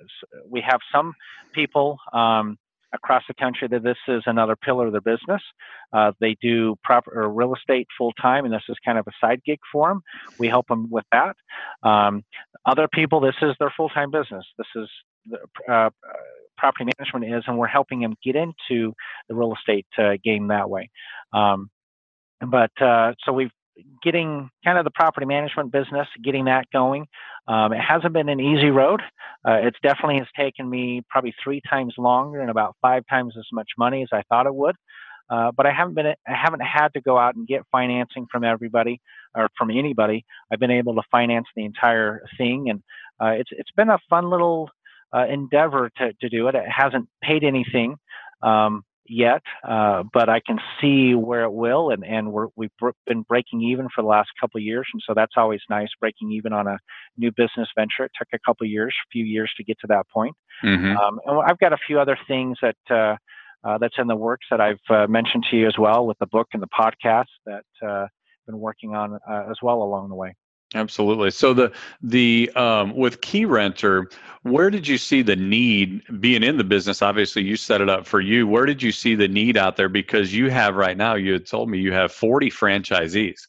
we 0.49 0.63
have 0.67 0.81
some 0.91 1.13
people 1.53 1.99
um, 2.13 2.59
across 2.95 3.23
the 3.29 3.35
country 3.35 3.69
that 3.69 3.83
this 3.83 3.99
is 4.09 4.23
another 4.27 4.57
pillar 4.57 4.87
of 4.87 4.93
their 4.93 5.03
business. 5.03 5.43
Uh, 5.93 6.13
they 6.21 6.37
do 6.41 6.77
proper 6.83 7.29
real 7.29 7.55
estate 7.55 7.89
full 7.97 8.13
time, 8.13 8.45
and 8.45 8.55
this 8.55 8.63
is 8.69 8.77
kind 8.85 8.99
of 8.99 9.07
a 9.07 9.13
side 9.21 9.43
gig 9.45 9.59
for 9.71 9.89
them. 9.89 10.03
We 10.39 10.49
help 10.49 10.69
them 10.69 10.89
with 10.91 11.05
that. 11.13 11.37
Um, 11.83 12.25
other 12.65 12.89
people, 12.89 13.21
this 13.21 13.35
is 13.43 13.55
their 13.59 13.73
full 13.77 13.91
time 13.91 14.11
business. 14.11 14.47
This 14.57 14.69
is 14.75 14.89
uh, 15.69 15.91
property 16.59 16.91
management 16.99 17.35
is, 17.35 17.45
and 17.47 17.59
we're 17.59 17.67
helping 17.67 18.01
them 18.01 18.15
get 18.25 18.37
into 18.37 18.95
the 19.29 19.35
real 19.35 19.55
estate 19.55 19.87
uh, 19.99 20.13
game 20.23 20.49
that 20.49 20.71
way. 20.71 20.91
Um, 21.33 21.71
but 22.41 22.71
uh, 22.81 23.15
so 23.25 23.33
we've 23.33 23.51
getting 24.03 24.51
kind 24.65 24.79
of 24.79 24.85
the 24.85 24.91
property 24.91 25.27
management 25.27 25.73
business, 25.73 26.07
getting 26.23 26.45
that 26.47 26.67
going. 26.73 27.07
Um, 27.49 27.73
it 27.73 27.81
hasn't 27.81 28.13
been 28.13 28.29
an 28.29 28.41
easy 28.41 28.71
road. 28.71 29.01
Uh, 29.47 29.61
it's 29.63 29.79
definitely 29.83 30.19
has 30.19 30.29
taken 30.37 30.69
me 30.69 31.03
probably 31.09 31.35
three 31.43 31.61
times 31.69 31.95
longer 31.99 32.41
and 32.41 32.51
about 32.51 32.77
five 32.81 33.05
times 33.09 33.35
as 33.39 33.47
much 33.53 33.69
money 33.79 34.03
as 34.03 34.09
I 34.13 34.23
thought 34.29 34.47
it 34.47 34.55
would. 34.55 34.77
Uh, 35.31 35.51
but 35.57 35.67
I 35.67 35.73
haven't 35.73 35.95
been 35.95 36.07
I 36.07 36.15
haven't 36.27 36.61
had 36.61 36.89
to 36.95 37.01
go 37.01 37.17
out 37.17 37.37
and 37.37 37.47
get 37.47 37.63
financing 37.73 38.27
from 38.31 38.45
everybody 38.45 39.01
or 39.35 39.49
from 39.57 39.71
anybody. 39.71 40.25
I've 40.53 40.61
been 40.61 40.71
able 40.71 40.95
to 40.97 41.03
finance 41.11 41.47
the 41.57 41.65
entire 41.65 42.23
thing, 42.37 42.69
and 42.69 42.83
uh, 43.21 43.39
it's 43.39 43.51
it's 43.53 43.71
been 43.71 43.89
a 43.89 43.99
fun 44.11 44.29
little 44.29 44.69
uh, 45.15 45.27
endeavor 45.27 45.91
to, 45.99 46.13
to 46.21 46.29
do 46.29 46.49
it. 46.49 46.55
It 46.55 46.65
hasn't 46.69 47.09
paid 47.23 47.45
anything 47.45 47.97
um, 48.43 48.83
yet, 49.07 49.43
uh, 49.67 50.05
but 50.13 50.29
I 50.29 50.41
can 50.41 50.59
see 50.81 51.15
where 51.15 51.45
it 51.45 51.53
will, 51.53 51.91
and 51.91 52.05
and 52.05 52.33
we're, 52.33 52.49
we've 52.57 52.71
been 53.07 53.23
breaking 53.23 53.63
even 53.63 53.89
for 53.95 54.03
the 54.03 54.09
last 54.09 54.31
couple 54.41 54.59
of 54.59 54.65
years, 54.65 54.87
and 54.93 55.03
so 55.07 55.13
that's 55.15 55.35
always 55.37 55.61
nice. 55.69 55.89
Breaking 56.01 56.33
even 56.33 56.53
on 56.53 56.67
a 56.67 56.79
new 57.17 57.31
business 57.31 57.69
venture. 57.77 58.05
It 58.05 58.13
took 58.19 58.29
a 58.33 58.39
couple 58.45 58.65
of 58.65 58.71
years, 58.71 58.95
a 59.07 59.09
few 59.11 59.25
years 59.25 59.53
to 59.57 59.65
get 59.65 59.79
to 59.81 59.87
that 59.89 60.09
point. 60.13 60.35
Mm-hmm. 60.65 60.97
Um, 60.97 61.21
and 61.27 61.41
I've 61.49 61.59
got 61.59 61.73
a 61.73 61.79
few 61.87 62.01
other 62.01 62.19
things 62.27 62.59
that. 62.63 62.77
Uh, 62.91 63.17
uh, 63.65 63.79
that's 63.79 63.95
in 63.97 64.09
the 64.09 64.17
works 64.17 64.47
that 64.51 64.61
I've 64.61 64.81
uh, 64.91 65.07
mentioned 65.07 65.47
to 65.51 65.57
you 65.57 65.69
as 65.69 65.79
well 65.79 66.05
with 66.05 66.19
the 66.19 66.27
book 66.27 66.49
and 66.53 66.61
the 66.61 66.67
podcast 66.67 67.27
that 67.47 67.65
uh, 67.81 68.07
I've 68.43 68.47
been 68.47 68.59
working 68.59 68.97
on 68.97 69.15
uh, 69.15 69.45
as 69.49 69.57
well 69.63 69.83
along 69.83 70.09
the 70.09 70.17
way. 70.17 70.35
Absolutely. 70.75 71.31
So 71.31 71.53
the 71.53 71.73
the 72.03 72.51
um, 72.57 72.97
with 72.97 73.21
Keyrenter, 73.21 74.11
where 74.43 74.71
did 74.71 74.89
you 74.89 74.97
see 74.97 75.23
the 75.23 75.37
need 75.37 76.03
being 76.21 76.43
in 76.43 76.57
the 76.57 76.65
business? 76.65 77.03
Obviously, 77.03 77.43
you 77.43 77.57
set 77.57 77.81
it 77.81 77.91
up 77.91 78.07
for 78.07 78.21
you. 78.21 78.47
Where 78.47 78.65
did 78.65 78.83
you 78.83 78.91
see 78.91 79.15
the 79.15 79.29
need 79.29 79.57
out 79.57 79.77
there? 79.77 79.91
Because 79.91 80.35
you 80.35 80.51
have 80.51 80.77
right 80.77 80.97
now, 80.97 81.15
you 81.15 81.35
had 81.35 81.47
told 81.47 81.69
me 81.69 81.79
you 81.79 81.93
have 81.93 82.11
forty 82.11 82.51
franchisees, 82.51 83.41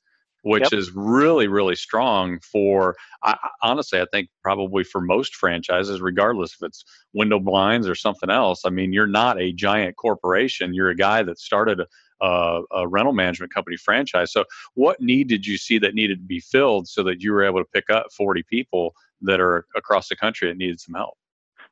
which 0.42 0.64
yep. 0.64 0.74
is 0.74 0.92
really 0.94 1.48
really 1.48 1.76
strong 1.76 2.40
for. 2.40 2.98
I, 3.24 3.38
honestly, 3.62 4.02
I 4.02 4.06
think 4.12 4.28
probably 4.42 4.84
for 4.84 5.00
most 5.00 5.36
franchises, 5.36 6.02
regardless 6.02 6.56
if 6.56 6.64
it's 6.64 6.84
window 7.14 7.40
blinds 7.40 7.88
or 7.88 7.96
something 7.96 8.30
else. 8.30 8.64
I 8.66 8.70
mean, 8.70 8.92
you're 8.92 9.08
not 9.08 9.40
a 9.40 9.54
giant 9.54 9.96
corporation. 9.96 10.74
You're 10.74 10.90
a 10.90 10.96
guy 10.96 11.24
that 11.24 11.40
started 11.40 11.80
a, 11.80 11.88
a, 12.21 12.62
a 12.71 12.88
rental 12.88 13.13
management 13.13 13.54
company 13.54 13.78
franchise. 13.78 14.32
So, 14.32 14.45
what 14.76 15.02
need 15.02 15.28
did 15.28 15.45
you 15.45 15.58
see 15.58 15.78
that 15.80 15.93
needed 15.95 16.19
to 16.19 16.26
be 16.26 16.39
filled 16.39 16.88
so 16.88 17.04
that 17.04 17.21
you 17.21 17.32
were 17.34 17.43
able 17.43 17.60
to 17.60 17.69
pick 17.73 17.89
up 17.89 18.08
40 18.15 18.43
people 18.43 18.93
that 19.21 19.39
are 19.39 19.65
across 19.76 20.10
the 20.10 20.15
country 20.15 20.47
that 20.47 20.58
needed 20.58 20.80
some 20.80 20.95
help? 20.95 21.17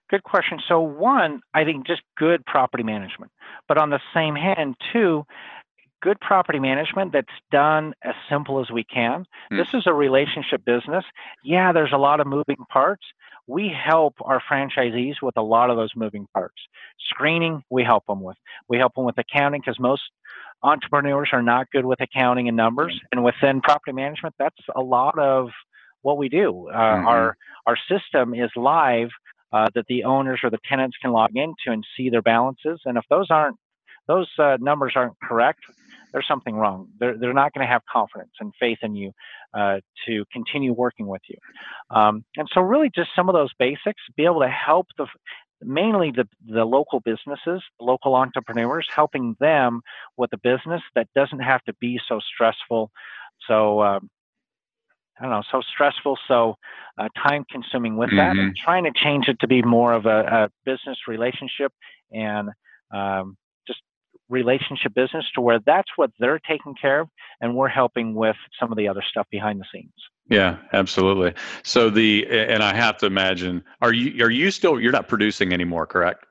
Good 0.10 0.24
question. 0.24 0.60
So, 0.68 0.82
one, 0.82 1.42
I 1.54 1.64
think 1.64 1.88
just 1.88 2.02
good 2.18 2.46
property 2.46 2.84
management. 2.84 3.32
But 3.68 3.78
on 3.78 3.90
the 3.92 4.00
same 4.14 4.36
hand, 4.36 4.76
two, 4.92 5.26
good 6.02 6.20
property 6.20 6.60
management 6.60 7.14
that's 7.14 7.28
done 7.52 7.94
as 8.04 8.16
simple 8.30 8.60
as 8.60 8.70
we 8.72 8.84
can. 8.84 9.26
Mm. 9.52 9.58
This 9.58 9.74
is 9.74 9.84
a 9.86 9.94
relationship 9.94 10.66
business. 10.66 11.06
Yeah, 11.44 11.72
there's 11.72 11.94
a 11.94 11.98
lot 11.98 12.20
of 12.20 12.28
moving 12.28 12.58
parts. 12.70 13.06
we 13.48 13.70
help 13.70 14.16
our 14.22 14.42
franchisees 14.42 15.16
with 15.22 15.36
a 15.38 15.42
lot 15.42 15.70
of 15.70 15.78
those 15.78 15.92
moving 15.96 16.28
parts. 16.34 16.62
Screening, 17.10 17.64
we 17.70 17.84
help 17.84 18.06
them 18.06 18.22
with. 18.22 18.38
We 18.68 18.78
help 18.78 18.96
them 18.96 19.06
with 19.06 19.18
accounting 19.18 19.62
because 19.62 19.80
most 19.80 20.04
entrepreneurs 20.64 21.30
are 21.34 21.42
not 21.42 21.70
good 21.72 21.86
with 21.86 22.00
accounting 22.02 22.48
and 22.48 22.58
numbers. 22.58 23.00
And 23.12 23.24
within 23.24 23.62
property 23.62 23.94
management, 23.94 24.36
that's 24.38 24.56
a 24.76 24.82
lot 24.82 25.18
of 25.18 25.50
what 26.02 26.18
we 26.18 26.30
do. 26.30 26.70
Uh, 26.70 26.78
mm-hmm. 26.78 27.08
Our 27.08 27.38
our 27.66 27.78
system 27.90 28.34
is 28.34 28.50
live 28.56 29.10
uh, 29.54 29.68
that 29.76 29.86
the 29.88 30.04
owners 30.04 30.40
or 30.44 30.50
the 30.50 30.60
tenants 30.68 30.98
can 31.02 31.12
log 31.12 31.32
into 31.36 31.68
and 31.68 31.86
see 31.98 32.10
their 32.10 32.22
balances. 32.22 32.82
And 32.86 32.98
if 32.98 33.04
those 33.10 33.28
aren't 33.30 33.58
those 34.08 34.28
uh, 34.40 34.58
numbers 34.60 34.94
aren't 34.96 35.20
correct, 35.22 35.60
there's 36.12 36.28
something 36.28 36.56
wrong. 36.56 36.90
They're, 37.00 37.18
they're 37.18 37.34
not 37.34 37.54
going 37.54 37.66
to 37.66 37.72
have 37.72 37.82
confidence 37.92 38.32
and 38.40 38.52
faith 38.60 38.80
in 38.82 38.96
you 38.96 39.12
uh, 39.54 39.80
to 40.08 40.26
continue 40.32 40.74
working 40.74 41.08
with 41.08 41.22
you. 41.30 41.38
Um, 41.90 42.26
and 42.36 42.48
so, 42.54 42.62
really, 42.62 42.90
just 42.94 43.10
some 43.16 43.30
of 43.30 43.34
those 43.34 43.52
basics, 43.58 44.02
be 44.18 44.26
able 44.26 44.42
to 44.42 44.50
help 44.50 44.88
the 44.98 45.08
mainly 45.62 46.12
the, 46.12 46.28
the 46.48 46.66
local 46.66 47.00
businesses, 47.00 47.62
local 47.80 48.16
entrepreneurs, 48.16 48.88
helping 48.94 49.36
them 49.40 49.82
with 50.18 50.32
a 50.34 50.38
business 50.38 50.82
that 50.96 51.08
doesn't 51.16 51.40
have 51.40 51.64
to 51.64 51.74
be 51.76 52.00
so 52.08 52.20
stressful. 52.20 52.92
So, 53.48 53.82
um, 53.82 54.10
I 55.20 55.24
don't 55.24 55.32
know, 55.32 55.44
so 55.52 55.62
stressful, 55.62 56.18
so 56.28 56.56
uh, 56.98 57.10
time 57.16 57.46
consuming 57.50 57.96
with 57.96 58.10
mm-hmm. 58.10 58.18
that, 58.18 58.32
and 58.32 58.56
mm-hmm. 58.56 58.64
trying 58.64 58.86
to 58.86 58.92
change 58.96 59.28
it 59.28 59.40
to 59.42 59.48
be 59.48 59.62
more 59.62 59.94
of 59.94 60.06
a, 60.06 60.20
a 60.20 60.50
business 60.66 60.98
relationship 61.08 61.72
and 62.12 62.50
um, 62.92 63.38
just 63.68 63.82
relationship 64.30 64.94
business 64.96 65.26
to 65.36 65.42
where 65.42 65.60
that's 65.64 65.90
what 65.96 66.10
they're 66.18 66.40
taking 66.40 66.74
care 66.74 67.02
of, 67.02 67.10
and 67.40 67.56
we're 67.56 67.68
helping 67.68 68.16
with 68.16 68.36
some 68.60 68.72
of 68.72 68.78
the 68.78 68.88
other 68.88 69.04
stuff 69.08 69.28
behind 69.30 69.60
the 69.60 69.66
scenes. 69.72 69.94
Yeah, 70.32 70.58
absolutely. 70.74 71.34
So 71.64 71.90
the 71.90 72.26
and 72.30 72.64
I 72.64 72.74
have 72.74 72.98
to 73.00 73.06
imagine, 73.06 73.64
are 73.82 73.94
you 73.94 74.24
are 74.24 74.32
you 74.32 74.50
still 74.50 74.80
you're 74.80 74.92
not 74.92 75.08
producing 75.08 75.54
anymore, 75.54 75.86
correct? 75.86 76.26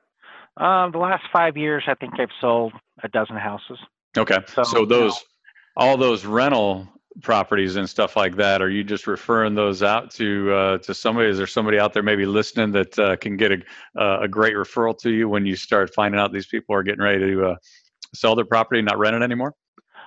Um, 0.57 0.91
the 0.91 0.97
last 0.97 1.23
five 1.31 1.55
years, 1.55 1.83
I 1.87 1.93
think 1.95 2.19
I've 2.19 2.29
sold 2.39 2.73
a 3.03 3.07
dozen 3.07 3.37
houses. 3.37 3.79
Okay, 4.17 4.39
so, 4.47 4.63
so 4.63 4.85
those. 4.85 4.99
You 4.99 5.07
know, 5.07 5.13
all 5.77 5.97
those 5.97 6.25
rental 6.25 6.87
properties 7.21 7.75
and 7.75 7.89
stuff 7.89 8.15
like 8.15 8.35
that 8.37 8.61
are 8.61 8.69
you 8.69 8.83
just 8.83 9.05
referring 9.05 9.53
those 9.53 9.83
out 9.83 10.09
to 10.11 10.51
uh, 10.51 10.77
to 10.77 10.93
somebody 10.93 11.29
is 11.29 11.37
there 11.37 11.47
somebody 11.47 11.77
out 11.77 11.93
there 11.93 12.03
maybe 12.03 12.25
listening 12.25 12.71
that 12.71 12.97
uh, 12.97 13.15
can 13.17 13.35
get 13.35 13.51
a, 13.51 14.21
a 14.21 14.27
great 14.27 14.55
referral 14.55 14.97
to 14.97 15.11
you 15.11 15.27
when 15.27 15.45
you 15.45 15.55
start 15.55 15.93
finding 15.93 16.19
out 16.19 16.31
these 16.31 16.47
people 16.47 16.73
are 16.73 16.83
getting 16.83 17.01
ready 17.01 17.19
to 17.19 17.45
uh, 17.47 17.55
sell 18.15 18.33
their 18.33 18.45
property 18.45 18.81
not 18.81 18.97
rent 18.97 19.15
it 19.15 19.21
anymore 19.21 19.53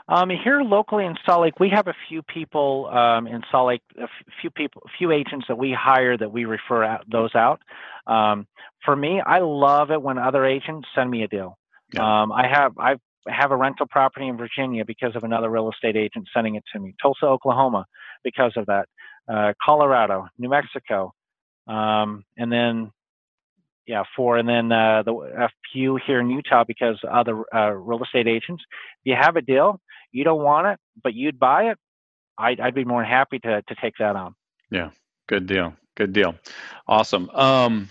um, 0.09 0.31
here 0.31 0.63
locally 0.63 1.07
in 1.07 1.15
Salt 1.25 1.43
Lake, 1.43 1.59
we 1.59 1.71
have 1.71 1.89
a 1.89 1.95
few 2.09 2.23
people 2.23 2.89
um, 2.93 3.27
in 3.27 3.43
Salt 3.51 3.69
Lake, 3.69 3.83
a 4.01 4.09
few 4.41 4.51
people, 4.51 4.83
a 4.85 4.91
few 4.99 5.11
agents 5.13 5.47
that 5.49 5.57
we 5.57 5.73
hire 5.73 6.17
that 6.17 6.31
we 6.31 6.45
refer 6.45 6.85
out, 6.85 7.05
those 7.11 7.35
out. 7.35 7.61
Um, 8.07 8.47
for 8.85 8.95
me, 8.95 9.23
I 9.25 9.39
love 9.39 9.91
it 9.91 10.03
when 10.03 10.19
other 10.19 10.45
agents 10.45 10.89
send 10.95 11.11
me 11.11 11.23
a 11.23 11.29
deal. 11.29 11.59
Yeah. 11.93 12.23
Um, 12.23 12.33
I 12.33 12.47
have 12.49 12.79
I've 12.79 13.01
a 13.51 13.57
rental 13.57 13.87
property 13.87 14.29
in 14.29 14.37
Virginia 14.37 14.85
because 14.85 15.17
of 15.17 15.25
another 15.25 15.49
real 15.49 15.71
estate 15.71 15.97
agent 15.97 16.29
sending 16.35 16.57
it 16.57 16.65
to 16.73 16.81
me. 16.81 16.95
Tulsa, 17.01 17.25
Oklahoma, 17.25 17.87
because 18.23 18.53
of 18.57 18.67
that. 18.67 18.87
Uh, 19.27 19.55
Colorado, 19.65 20.29
New 20.39 20.51
Mexico, 20.51 21.15
um, 21.67 22.25
and 22.37 22.53
then 22.53 22.93
yeah, 23.87 24.03
four, 24.17 24.39
and 24.39 24.49
then 24.49 24.73
uh, 24.73 25.03
the 25.03 25.13
a 25.13 25.49
few 25.73 25.99
here 26.07 26.21
in 26.21 26.31
Utah 26.31 26.65
because 26.67 26.99
other 27.11 27.45
uh, 27.55 27.71
real 27.71 28.03
estate 28.03 28.27
agents. 28.27 28.63
If 29.05 29.11
you 29.11 29.17
have 29.19 29.37
a 29.37 29.43
deal, 29.43 29.81
you 30.15 30.25
don't 30.25 30.43
want 30.43 30.69
it, 30.69 30.79
but 31.03 31.13
you'd 31.13 31.39
buy 31.39 31.65
it. 31.65 31.79
I'd, 32.39 32.61
I'd 32.61 32.75
be 32.75 32.85
more 32.85 33.03
than 33.03 33.11
happy 33.11 33.39
to 33.41 33.63
to 33.63 33.75
take 33.81 33.95
that 33.99 34.17
on. 34.17 34.35
Yeah, 34.71 34.91
good 35.29 35.47
deal. 35.47 35.75
Good 35.97 36.13
deal. 36.13 36.35
Awesome. 36.89 37.31
Um, 37.31 37.91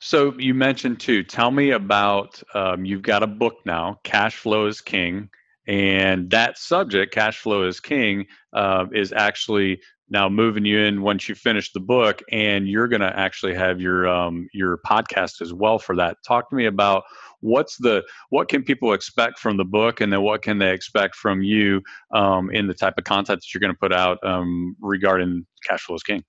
so 0.00 0.34
you 0.38 0.54
mentioned 0.54 1.00
too. 1.00 1.22
Tell 1.22 1.50
me 1.50 1.70
about 1.70 2.42
um, 2.54 2.84
you've 2.84 3.02
got 3.02 3.22
a 3.22 3.26
book 3.26 3.56
now, 3.64 3.98
Cash 4.04 4.36
Flow 4.36 4.66
is 4.66 4.80
King, 4.80 5.28
and 5.66 6.30
that 6.30 6.58
subject, 6.58 7.14
Cash 7.14 7.38
Flow 7.38 7.64
is 7.64 7.80
King, 7.80 8.26
uh, 8.52 8.86
is 8.92 9.12
actually 9.12 9.80
now 10.10 10.28
moving 10.28 10.64
you 10.64 10.78
in 10.78 11.02
once 11.02 11.28
you 11.28 11.34
finish 11.34 11.72
the 11.72 11.80
book, 11.80 12.22
and 12.30 12.68
you're 12.68 12.88
going 12.88 13.02
to 13.02 13.18
actually 13.18 13.54
have 13.54 13.80
your 13.80 14.08
um, 14.08 14.48
your 14.52 14.78
podcast 14.86 15.40
as 15.42 15.52
well 15.52 15.78
for 15.78 15.96
that. 15.96 16.16
Talk 16.26 16.48
to 16.50 16.56
me 16.56 16.66
about 16.66 17.04
what's 17.40 17.76
the 17.78 18.02
what 18.30 18.48
can 18.48 18.62
people 18.62 18.92
expect 18.92 19.38
from 19.38 19.56
the 19.56 19.64
book, 19.64 20.00
and 20.00 20.12
then 20.12 20.22
what 20.22 20.42
can 20.42 20.58
they 20.58 20.72
expect 20.72 21.14
from 21.14 21.42
you 21.42 21.82
um, 22.14 22.50
in 22.50 22.66
the 22.66 22.74
type 22.74 22.94
of 22.98 23.04
content 23.04 23.40
that 23.40 23.54
you're 23.54 23.60
going 23.60 23.72
to 23.72 23.78
put 23.78 23.92
out 23.92 24.18
um, 24.24 24.76
regarding 24.80 25.46
Cash 25.66 25.82
Flow 25.82 25.96
is 25.96 26.02
King. 26.02 26.24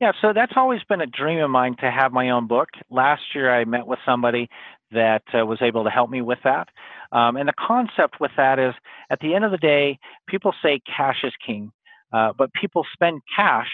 Yeah, 0.00 0.12
so 0.20 0.32
that's 0.34 0.52
always 0.56 0.82
been 0.88 1.00
a 1.00 1.06
dream 1.06 1.38
of 1.40 1.50
mine 1.50 1.76
to 1.80 1.90
have 1.90 2.12
my 2.12 2.28
own 2.28 2.46
book. 2.46 2.68
Last 2.90 3.22
year, 3.34 3.54
I 3.54 3.64
met 3.64 3.86
with 3.86 3.98
somebody 4.04 4.48
that 4.92 5.22
uh, 5.34 5.44
was 5.46 5.62
able 5.62 5.84
to 5.84 5.90
help 5.90 6.10
me 6.10 6.20
with 6.20 6.38
that. 6.44 6.68
Um, 7.12 7.36
and 7.36 7.48
the 7.48 7.54
concept 7.58 8.20
with 8.20 8.32
that 8.36 8.58
is 8.58 8.74
at 9.10 9.20
the 9.20 9.34
end 9.34 9.44
of 9.44 9.50
the 9.50 9.58
day, 9.58 9.98
people 10.28 10.52
say 10.62 10.80
cash 10.86 11.24
is 11.24 11.32
king, 11.44 11.72
uh, 12.12 12.32
but 12.36 12.52
people 12.52 12.84
spend 12.92 13.22
cash 13.34 13.68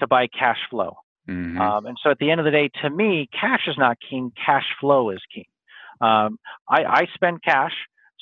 to 0.00 0.06
buy 0.06 0.26
cash 0.26 0.58
flow. 0.68 0.96
Mm-hmm. 1.28 1.60
Um, 1.60 1.86
and 1.86 1.96
so 2.02 2.10
at 2.10 2.18
the 2.18 2.30
end 2.30 2.40
of 2.40 2.44
the 2.44 2.50
day, 2.50 2.68
to 2.82 2.90
me, 2.90 3.28
cash 3.32 3.62
is 3.66 3.78
not 3.78 3.96
king, 4.08 4.32
cash 4.44 4.66
flow 4.80 5.10
is 5.10 5.20
king. 5.34 5.44
Um, 6.02 6.38
I, 6.68 6.84
I 6.84 7.06
spend 7.14 7.42
cash 7.42 7.72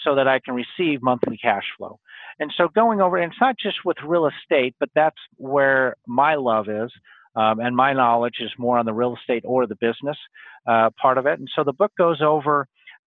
so 0.05 0.15
that 0.15 0.29
I 0.29 0.41
can 0.41 0.55
receive 0.55 1.03
monthly 1.03 1.37
cash 1.37 1.65
flow. 1.77 1.99
And 2.39 2.53
so 2.57 2.69
going 2.69 3.01
over, 3.01 3.17
and 3.17 3.33
it's 3.33 3.41
not 3.41 3.57
just 3.59 3.79
with 3.85 3.97
real 4.05 4.29
estate, 4.29 4.75
but 4.81 4.89
that's 4.95 5.17
where 5.37 5.95
my 6.07 6.37
love 6.37 6.69
is. 6.69 6.91
Um, 7.37 7.61
and 7.61 7.77
my 7.77 7.93
knowledge 7.93 8.37
is 8.41 8.51
more 8.59 8.79
on 8.79 8.87
the 8.87 8.93
real 8.93 9.17
estate 9.17 9.45
or 9.47 9.67
the 9.67 9.77
business 9.77 10.17
uh, 10.67 10.91
part 11.01 11.17
of 11.19 11.27
it. 11.27 11.39
And 11.39 11.49
so 11.55 11.65
the 11.65 11.73
book 11.73 11.93
goes 11.97 12.21
over, 12.21 12.67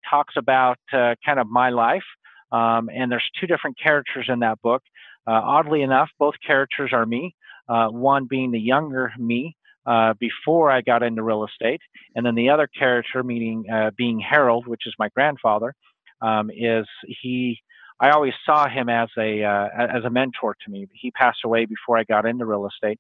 talks 0.10 0.36
about 0.38 0.78
uh, 0.94 1.16
kind 1.26 1.40
of 1.40 1.48
my 1.48 1.70
life. 1.70 2.04
Um, 2.52 2.90
and 2.94 3.12
there's 3.12 3.28
two 3.40 3.48
different 3.48 3.78
characters 3.82 4.28
in 4.30 4.40
that 4.40 4.62
book. 4.62 4.84
Uh, 5.28 5.42
oddly 5.44 5.82
enough, 5.82 6.10
both 6.20 6.36
characters 6.46 6.92
are 6.94 7.06
me. 7.06 7.36
Uh, 7.68 7.88
one 7.88 8.28
being 8.30 8.52
the 8.52 8.60
younger 8.60 9.12
me 9.18 9.56
uh, 9.86 10.14
before 10.20 10.72
I 10.72 10.82
got 10.82 11.04
into 11.04 11.24
real 11.24 11.46
estate, 11.46 11.82
and 12.16 12.26
then 12.26 12.36
the 12.36 12.50
other 12.50 12.68
character, 12.68 13.24
meaning 13.24 13.66
uh, 13.72 13.92
being 13.98 14.20
Harold, 14.20 14.68
which 14.68 14.84
is 14.86 14.94
my 14.98 15.10
grandfather, 15.10 15.74
um, 16.22 16.50
is 16.50 16.88
he. 17.22 17.60
I 18.00 18.10
always 18.10 18.34
saw 18.46 18.68
him 18.68 18.90
as 18.90 19.10
a 19.18 19.44
as 19.44 20.04
a 20.04 20.10
mentor 20.10 20.56
to 20.66 20.72
me. 20.72 20.88
He 20.94 21.12
passed 21.12 21.40
away 21.46 21.66
before 21.66 21.98
I 21.98 22.04
got 22.04 22.26
into 22.26 22.46
real 22.46 22.68
estate, 22.68 23.00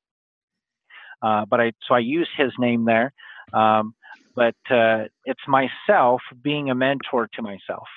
uh, 1.21 1.45
but 1.45 1.59
I 1.59 1.71
so 1.87 1.95
I 1.95 1.99
use 1.99 2.29
his 2.37 2.51
name 2.59 2.85
there. 2.85 3.13
Um, 3.53 3.95
but 4.35 4.55
uh, 4.69 5.05
it's 5.25 5.41
myself 5.47 6.21
being 6.41 6.69
a 6.69 6.75
mentor 6.75 7.29
to 7.33 7.41
myself, 7.41 7.87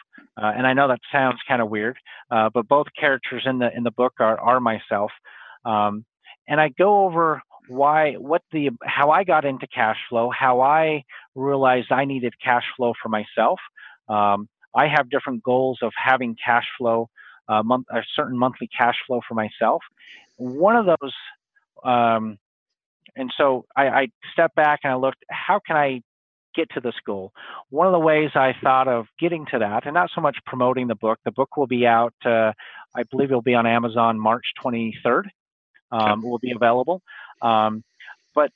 uh, 0.41 0.53
and 0.57 0.67
I 0.67 0.75
know 0.75 0.89
that 0.89 1.01
sounds 1.11 1.39
kind 1.49 1.63
of 1.63 1.71
weird, 1.71 1.97
uh, 2.31 2.51
but 2.53 2.69
both 2.69 2.87
characters 2.99 3.43
in 3.47 3.59
the 3.59 3.75
in 3.75 3.83
the 3.85 3.91
book 3.91 4.15
are 4.21 4.39
are 4.39 4.61
myself, 4.61 5.11
um, 5.65 6.05
and 6.49 6.61
I 6.61 6.69
go 6.69 7.05
over 7.05 7.43
why 7.69 8.15
what 8.15 8.43
the 8.53 8.71
how 8.85 9.11
I 9.11 9.25
got 9.25 9.45
into 9.45 9.67
cash 9.67 9.99
flow, 10.09 10.31
how 10.31 10.61
I 10.61 11.05
realized 11.35 11.91
I 11.91 12.05
needed 12.05 12.35
cash 12.43 12.65
flow 12.77 12.93
for 13.03 13.09
myself. 13.09 13.61
Um, 14.09 14.49
I 14.75 14.89
have 14.89 15.11
different 15.11 15.43
goals 15.43 15.79
of 15.83 15.93
having 15.97 16.37
cash 16.45 16.67
flow, 16.79 17.09
uh, 17.49 17.63
month, 17.63 17.87
a 17.91 18.03
certain 18.15 18.39
monthly 18.39 18.69
cash 18.77 18.97
flow 19.07 19.21
for 19.27 19.35
myself. 19.35 19.83
One 20.37 20.77
of 20.77 20.87
those 20.87 21.15
um, 21.85 22.39
and 23.17 23.33
so 23.37 23.65
I, 23.75 23.89
I 23.89 24.09
stepped 24.33 24.55
back 24.55 24.81
and 24.85 24.93
I 24.93 24.97
looked, 24.97 25.25
how 25.31 25.61
can 25.67 25.77
I 25.77 26.03
get 26.55 26.71
to 26.75 26.81
this 26.81 26.95
goal? 27.05 27.33
One 27.71 27.87
of 27.87 27.93
the 27.93 27.99
ways 27.99 28.31
I 28.35 28.55
thought 28.63 28.89
of 28.89 29.07
getting 29.19 29.47
to 29.53 29.59
that, 29.61 29.87
and 29.87 29.95
not 29.95 30.11
so 30.15 30.21
much 30.21 30.37
promoting 30.47 30.87
the 30.87 30.95
book, 30.95 31.19
the 31.25 31.33
book 31.33 31.57
will 31.57 31.67
be 31.67 31.87
out, 31.87 32.15
uh, 32.25 32.53
I 32.95 33.03
believe 33.11 33.31
it'll 33.31 33.43
be 33.43 33.55
on 33.55 33.67
Amazon 33.67 34.21
March 34.21 34.45
23rd, 34.63 35.25
um, 35.91 36.23
will 36.23 36.39
be 36.39 36.53
available. 36.53 37.03
Um, 37.43 37.85
but 38.35 38.51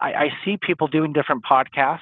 I, 0.00 0.12
I 0.12 0.28
see 0.44 0.56
people 0.60 0.88
doing 0.88 1.12
different 1.12 1.44
podcasts, 1.44 2.00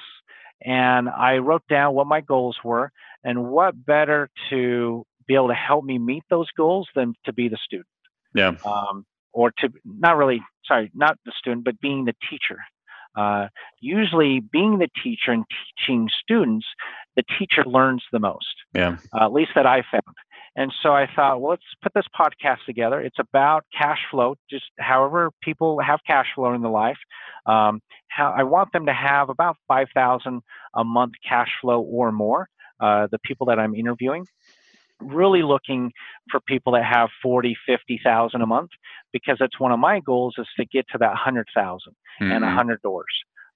and 0.63 1.09
I 1.09 1.37
wrote 1.37 1.63
down 1.69 1.93
what 1.93 2.07
my 2.07 2.21
goals 2.21 2.57
were, 2.63 2.91
and 3.23 3.45
what 3.45 3.85
better 3.85 4.29
to 4.49 5.05
be 5.27 5.35
able 5.35 5.47
to 5.49 5.53
help 5.53 5.85
me 5.85 5.97
meet 5.97 6.23
those 6.29 6.49
goals 6.51 6.87
than 6.95 7.13
to 7.25 7.33
be 7.33 7.47
the 7.47 7.57
student. 7.63 7.87
Yeah. 8.35 8.55
Um, 8.65 9.05
or 9.31 9.51
to 9.59 9.69
not 9.85 10.17
really, 10.17 10.41
sorry, 10.65 10.91
not 10.93 11.17
the 11.25 11.31
student, 11.37 11.65
but 11.65 11.79
being 11.79 12.05
the 12.05 12.15
teacher. 12.29 12.59
Uh, 13.15 13.47
usually, 13.79 14.39
being 14.39 14.79
the 14.79 14.89
teacher 15.03 15.31
and 15.31 15.45
teaching 15.77 16.09
students, 16.23 16.65
the 17.15 17.23
teacher 17.37 17.63
learns 17.63 18.03
the 18.11 18.19
most. 18.19 18.55
Yeah. 18.73 18.97
Uh, 19.13 19.25
at 19.25 19.33
least 19.33 19.51
that 19.55 19.65
I 19.65 19.83
found. 19.89 20.15
And 20.55 20.71
so 20.83 20.91
I 20.91 21.07
thought, 21.15 21.41
well, 21.41 21.51
let's 21.51 21.63
put 21.81 21.93
this 21.93 22.05
podcast 22.19 22.65
together. 22.65 23.01
It's 23.01 23.17
about 23.19 23.63
cash 23.75 23.99
flow, 24.11 24.35
just 24.49 24.65
however 24.77 25.31
people 25.41 25.79
have 25.79 25.99
cash 26.05 26.27
flow 26.35 26.53
in 26.53 26.61
their 26.61 26.71
life. 26.71 26.97
Um, 27.45 27.81
how 28.07 28.33
I 28.37 28.43
want 28.43 28.71
them 28.71 28.85
to 28.85 28.93
have 28.93 29.29
about 29.29 29.57
five 29.67 29.87
thousand 29.95 30.41
a 30.75 30.83
month 30.83 31.13
cash 31.27 31.49
flow 31.61 31.81
or 31.81 32.11
more. 32.11 32.47
Uh, 32.79 33.07
the 33.11 33.19
people 33.19 33.47
that 33.47 33.59
I'm 33.59 33.73
interviewing, 33.75 34.25
really 34.99 35.41
looking 35.41 35.91
for 36.29 36.39
people 36.41 36.73
that 36.73 36.83
have 36.83 37.09
40, 37.21 37.55
50,000 37.65 38.41
a 38.41 38.45
month 38.45 38.71
because 39.13 39.37
that's 39.39 39.59
one 39.59 39.71
of 39.71 39.79
my 39.79 40.01
goals 40.01 40.35
is 40.37 40.47
to 40.57 40.65
get 40.65 40.85
to 40.91 40.97
that 40.97 41.09
100,000 41.09 41.93
mm-hmm. 42.21 42.31
and 42.31 42.43
100 42.43 42.81
doors. 42.81 43.05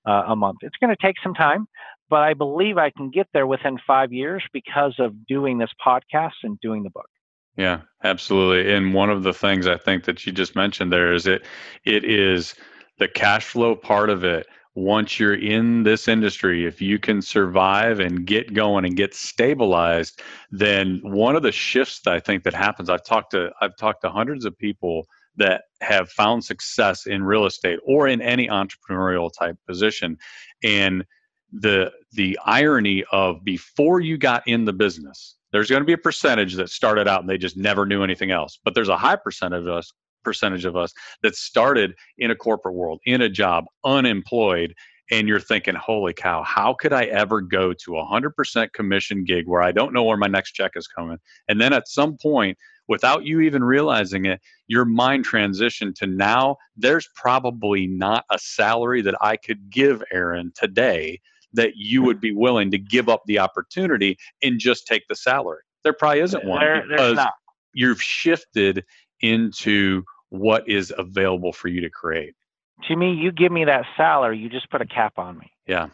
uh, 0.07 0.23
a 0.27 0.35
month. 0.35 0.59
It's 0.61 0.77
going 0.77 0.95
to 0.95 1.05
take 1.05 1.15
some 1.21 1.33
time, 1.33 1.67
but 2.09 2.21
I 2.21 2.33
believe 2.33 2.77
I 2.77 2.89
can 2.89 3.09
get 3.09 3.27
there 3.33 3.47
within 3.47 3.77
five 3.85 4.13
years 4.13 4.43
because 4.53 4.95
of 4.99 5.25
doing 5.27 5.57
this 5.57 5.71
podcast 5.85 6.33
and 6.43 6.59
doing 6.59 6.83
the 6.83 6.89
book. 6.89 7.09
Yeah, 7.57 7.81
absolutely. 8.03 8.71
And 8.73 8.93
one 8.93 9.09
of 9.09 9.23
the 9.23 9.33
things 9.33 9.67
I 9.67 9.77
think 9.77 10.05
that 10.05 10.25
you 10.25 10.31
just 10.31 10.55
mentioned 10.55 10.93
there 10.93 11.13
is 11.13 11.25
it 11.25 11.43
it 11.85 12.05
is 12.05 12.55
the 12.99 13.07
cash 13.07 13.45
flow 13.45 13.75
part 13.75 14.09
of 14.09 14.23
it. 14.23 14.47
Once 14.75 15.19
you're 15.19 15.33
in 15.33 15.81
this 15.81 16.07
industry, 16.07 16.67
if 16.67 16.79
you 16.79 16.99
can 16.99 17.19
survive 17.19 17.99
and 17.99 18.27
get 18.27 18.53
going 18.53 18.85
and 18.85 18.95
get 18.95 19.11
stabilized, 19.15 20.21
then 20.51 20.99
one 21.01 21.35
of 21.35 21.41
the 21.41 21.51
shifts 21.51 22.01
that 22.01 22.13
I 22.13 22.19
think 22.19 22.43
that 22.43 22.53
happens, 22.53 22.87
I've 22.87 23.03
talked 23.03 23.31
to 23.31 23.51
I've 23.59 23.75
talked 23.75 24.01
to 24.03 24.11
hundreds 24.11 24.45
of 24.45 24.55
people 24.55 25.07
that 25.37 25.63
have 25.81 26.09
found 26.09 26.43
success 26.43 27.07
in 27.07 27.23
real 27.23 27.45
estate 27.45 27.79
or 27.85 28.07
in 28.07 28.21
any 28.21 28.47
entrepreneurial 28.47 29.31
type 29.35 29.57
position. 29.67 30.17
And 30.63 31.05
the 31.51 31.91
the 32.13 32.37
irony 32.45 33.03
of 33.11 33.43
before 33.43 33.99
you 33.99 34.17
got 34.17 34.47
in 34.47 34.65
the 34.65 34.73
business, 34.73 35.35
there's 35.51 35.69
going 35.69 35.81
to 35.81 35.85
be 35.85 35.93
a 35.93 35.97
percentage 35.97 36.55
that 36.55 36.69
started 36.69 37.07
out 37.07 37.21
and 37.21 37.29
they 37.29 37.37
just 37.37 37.57
never 37.57 37.85
knew 37.85 38.03
anything 38.03 38.31
else. 38.31 38.59
But 38.63 38.75
there's 38.75 38.89
a 38.89 38.97
high 38.97 39.15
percentage 39.15 39.61
of 39.61 39.69
us 39.69 39.93
percentage 40.23 40.65
of 40.65 40.75
us 40.75 40.93
that 41.23 41.35
started 41.35 41.93
in 42.17 42.31
a 42.31 42.35
corporate 42.35 42.75
world, 42.75 42.99
in 43.05 43.21
a 43.21 43.29
job, 43.29 43.63
unemployed, 43.85 44.73
and 45.09 45.25
you're 45.25 45.39
thinking, 45.39 45.73
holy 45.73 46.13
cow, 46.13 46.43
how 46.43 46.73
could 46.73 46.91
I 46.91 47.05
ever 47.05 47.39
go 47.39 47.71
to 47.71 47.97
a 47.97 48.05
100% 48.05 48.73
commission 48.73 49.23
gig 49.23 49.47
where 49.47 49.61
I 49.61 49.71
don't 49.71 49.93
know 49.93 50.03
where 50.03 50.17
my 50.17 50.27
next 50.27 50.51
check 50.51 50.71
is 50.75 50.85
coming? 50.85 51.17
And 51.47 51.61
then 51.61 51.71
at 51.71 51.87
some 51.87 52.17
point, 52.17 52.57
without 52.89 53.23
you 53.23 53.39
even 53.39 53.63
realizing 53.63 54.25
it, 54.25 54.41
your 54.67 54.83
mind 54.83 55.25
transitioned 55.25 55.95
to 55.95 56.07
now 56.07 56.57
there's 56.75 57.07
probably 57.15 57.87
not 57.87 58.25
a 58.29 58.37
salary 58.37 59.01
that 59.03 59.15
I 59.21 59.37
could 59.37 59.69
give 59.69 60.03
Aaron 60.11 60.51
today 60.55 61.21
that 61.53 61.73
you 61.75 62.03
would 62.03 62.19
be 62.19 62.31
willing 62.31 62.71
to 62.71 62.77
give 62.77 63.09
up 63.09 63.21
the 63.25 63.39
opportunity 63.39 64.17
and 64.43 64.59
just 64.59 64.85
take 64.85 65.03
the 65.07 65.15
salary. 65.15 65.61
There 65.83 65.93
probably 65.93 66.19
isn't 66.21 66.45
one 66.45 66.59
there, 66.59 66.83
because 66.87 67.19
you've 67.73 68.01
shifted 68.01 68.83
into 69.21 70.03
what 70.29 70.67
is 70.67 70.93
available 70.97 71.53
for 71.53 71.69
you 71.69 71.81
to 71.81 71.89
create. 71.89 72.35
To 72.87 72.95
me, 72.95 73.13
you 73.13 73.31
give 73.31 73.51
me 73.51 73.65
that 73.65 73.85
salary, 73.95 74.37
you 74.37 74.49
just 74.49 74.69
put 74.69 74.81
a 74.81 74.85
cap 74.85 75.13
on 75.17 75.37
me. 75.37 75.51
Yeah. 75.65 75.87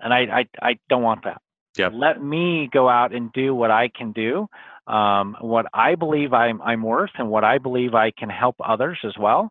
And 0.00 0.12
I, 0.12 0.20
I, 0.20 0.48
I 0.60 0.78
don't 0.88 1.02
want 1.02 1.24
that. 1.24 1.40
Yep. 1.76 1.92
Let 1.94 2.22
me 2.22 2.68
go 2.72 2.88
out 2.88 3.14
and 3.14 3.32
do 3.32 3.54
what 3.54 3.70
I 3.70 3.88
can 3.88 4.12
do, 4.12 4.48
um, 4.86 5.36
what 5.40 5.66
I 5.72 5.94
believe 5.94 6.32
I'm, 6.32 6.60
I'm 6.62 6.82
worth, 6.82 7.10
and 7.18 7.30
what 7.30 7.44
I 7.44 7.58
believe 7.58 7.94
I 7.94 8.10
can 8.10 8.28
help 8.28 8.56
others 8.64 8.98
as 9.04 9.14
well. 9.18 9.50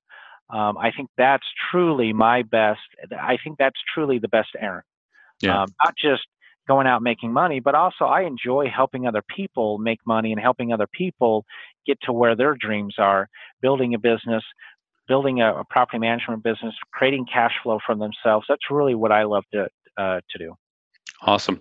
Um, 0.50 0.78
I 0.78 0.92
think 0.92 1.10
that's 1.18 1.46
truly 1.72 2.14
my 2.14 2.44
best. 2.44 2.82
I 3.12 3.38
think 3.44 3.58
that's 3.58 3.80
truly 3.94 4.20
the 4.20 4.28
best 4.28 4.50
Aaron. 4.60 4.84
Yeah. 5.42 5.62
Um, 5.62 5.68
not 5.84 5.96
just 5.98 6.24
going 6.68 6.88
out 6.88 7.02
making 7.02 7.32
money, 7.32 7.60
but 7.60 7.76
also 7.76 8.06
I 8.06 8.22
enjoy 8.22 8.68
helping 8.76 9.08
other 9.08 9.22
people 9.36 9.78
make 9.78 10.00
money 10.06 10.32
and 10.32 10.42
helping 10.42 10.74
other 10.74 10.88
people 10.88 11.46
get 11.86 12.00
to 12.02 12.14
where 12.14 12.36
their 12.36 12.56
dreams 12.56 12.96
are, 12.98 13.30
building 13.62 13.94
a 13.94 14.00
business, 14.00 14.44
building 15.08 15.42
a, 15.42 15.56
a 15.56 15.64
property 15.70 16.00
management 16.00 16.44
business, 16.44 16.74
creating 16.92 17.26
cash 17.32 17.54
flow 17.62 17.80
for 17.86 17.96
themselves. 17.96 18.46
That's 18.50 18.72
really 18.72 18.96
what 18.96 19.12
I 19.12 19.24
love 19.24 19.44
to 19.54 19.68
uh, 19.98 20.22
to 20.30 20.38
do. 20.38 20.56
Awesome. 21.22 21.60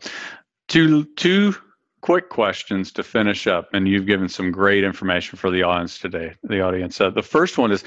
Two 0.68 1.04
two 1.16 1.54
quick 2.00 2.28
questions 2.28 2.92
to 2.92 3.02
finish 3.02 3.46
up, 3.46 3.68
and 3.72 3.88
you've 3.88 4.06
given 4.06 4.28
some 4.28 4.50
great 4.50 4.84
information 4.84 5.38
for 5.38 5.50
the 5.50 5.62
audience 5.62 5.98
today. 5.98 6.34
The 6.42 6.60
audience. 6.60 7.00
Uh, 7.00 7.10
the 7.10 7.22
first 7.22 7.58
one 7.58 7.72
is 7.72 7.84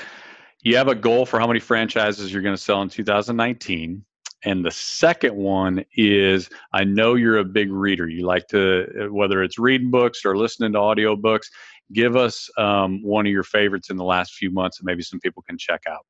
you 0.61 0.75
have 0.77 0.87
a 0.87 0.95
goal 0.95 1.25
for 1.25 1.39
how 1.39 1.47
many 1.47 1.59
franchises 1.59 2.31
you're 2.31 2.41
going 2.41 2.55
to 2.55 2.61
sell 2.61 2.81
in 2.81 2.89
2019 2.89 4.03
and 4.43 4.63
the 4.63 4.71
second 4.71 5.35
one 5.35 5.83
is 5.95 6.49
I 6.73 6.83
know 6.83 7.15
you're 7.15 7.37
a 7.37 7.45
big 7.45 7.71
reader. 7.71 8.07
You 8.07 8.25
like 8.25 8.47
to, 8.49 9.09
whether 9.11 9.41
it's 9.43 9.57
reading 9.57 9.89
books 9.89 10.25
or 10.25 10.37
listening 10.37 10.73
to 10.73 10.79
audiobooks, 10.79 11.47
give 11.93 12.15
us 12.15 12.49
um, 12.57 13.01
one 13.03 13.25
of 13.25 13.31
your 13.31 13.43
favorites 13.43 13.89
in 13.89 13.97
the 13.97 14.03
last 14.03 14.33
few 14.33 14.51
months 14.51 14.77
that 14.77 14.85
maybe 14.85 15.01
some 15.01 15.19
people 15.19 15.43
can 15.47 15.57
check 15.57 15.81
out. 15.89 16.05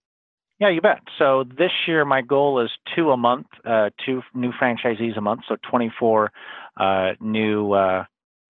Yeah, 0.60 0.70
you 0.70 0.82
bet. 0.82 1.02
So 1.20 1.44
this 1.58 1.72
year, 1.88 2.04
my 2.04 2.22
goal 2.22 2.60
is 2.62 2.72
two 2.96 3.12
a 3.12 3.18
month, 3.18 3.46
uh, 3.64 3.92
two 4.04 4.24
new 4.34 4.52
franchisees 4.52 5.16
a 5.16 5.22
month, 5.22 5.42
so 5.48 5.56
24 5.70 6.32
uh, 6.80 7.12
new 7.22 7.74
uh, 7.74 8.06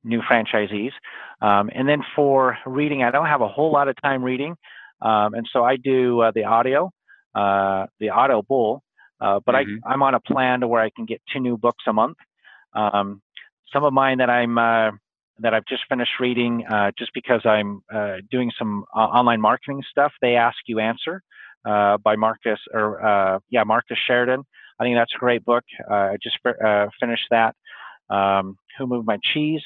new 0.06 0.22
franchisees. 0.22 0.92
Um, 1.42 1.70
and 1.76 1.88
then 1.88 2.02
for 2.16 2.58
reading, 2.66 3.04
I 3.04 3.12
don't 3.12 3.26
have 3.26 3.42
a 3.42 3.48
whole 3.48 3.74
lot 3.74 3.90
of 3.90 3.96
time 4.02 4.24
reading, 4.24 4.56
um, 5.02 5.34
and 5.34 5.48
so 5.52 5.66
I 5.66 5.76
do 5.76 6.22
uh, 6.22 6.32
the 6.34 6.46
audio, 6.46 6.92
uh, 7.36 7.88
the 8.00 8.10
Audible, 8.10 8.84
uh, 9.20 9.40
but 9.46 9.56
mm-hmm. 9.56 9.88
I, 9.88 9.94
I'm 9.94 10.04
on 10.04 10.14
a 10.14 10.20
plan 10.20 10.62
to 10.62 10.68
where 10.68 10.82
I 10.82 10.90
can 10.90 11.06
get 11.06 11.22
two 11.32 11.40
new 11.40 11.58
books 11.58 11.84
a 11.88 11.94
month. 11.94 12.18
Um, 12.74 13.22
some 13.74 13.84
of 13.84 13.94
mine 13.94 14.20
that 14.20 14.30
I'm 14.30 14.58
uh, 14.58 14.92
that 15.40 15.54
I've 15.54 15.66
just 15.66 15.84
finished 15.90 16.12
reading, 16.20 16.66
uh, 16.66 16.92
just 16.98 17.12
because 17.14 17.42
I'm 17.46 17.82
uh, 17.94 18.18
doing 18.32 18.52
some 18.58 18.86
uh, 18.96 19.00
online 19.00 19.42
marketing 19.42 19.84
stuff. 19.90 20.12
They 20.22 20.36
ask 20.36 20.58
you 20.68 20.80
answer 20.80 21.22
uh, 21.66 21.98
by 21.98 22.16
Marcus 22.16 22.60
or 22.74 23.42
yeah 23.50 23.64
Marcus 23.64 23.98
Sheridan. 24.06 24.44
I 24.80 24.84
think 24.84 24.96
that's 24.96 25.14
a 25.16 25.20
great 25.20 25.44
book. 25.44 25.64
I 25.90 26.18
just 26.22 26.38
finished 27.00 27.26
that. 27.32 27.56
Um, 28.10 28.58
Who 28.78 28.86
moved 28.88 29.08
my 29.08 29.18
cheese? 29.24 29.64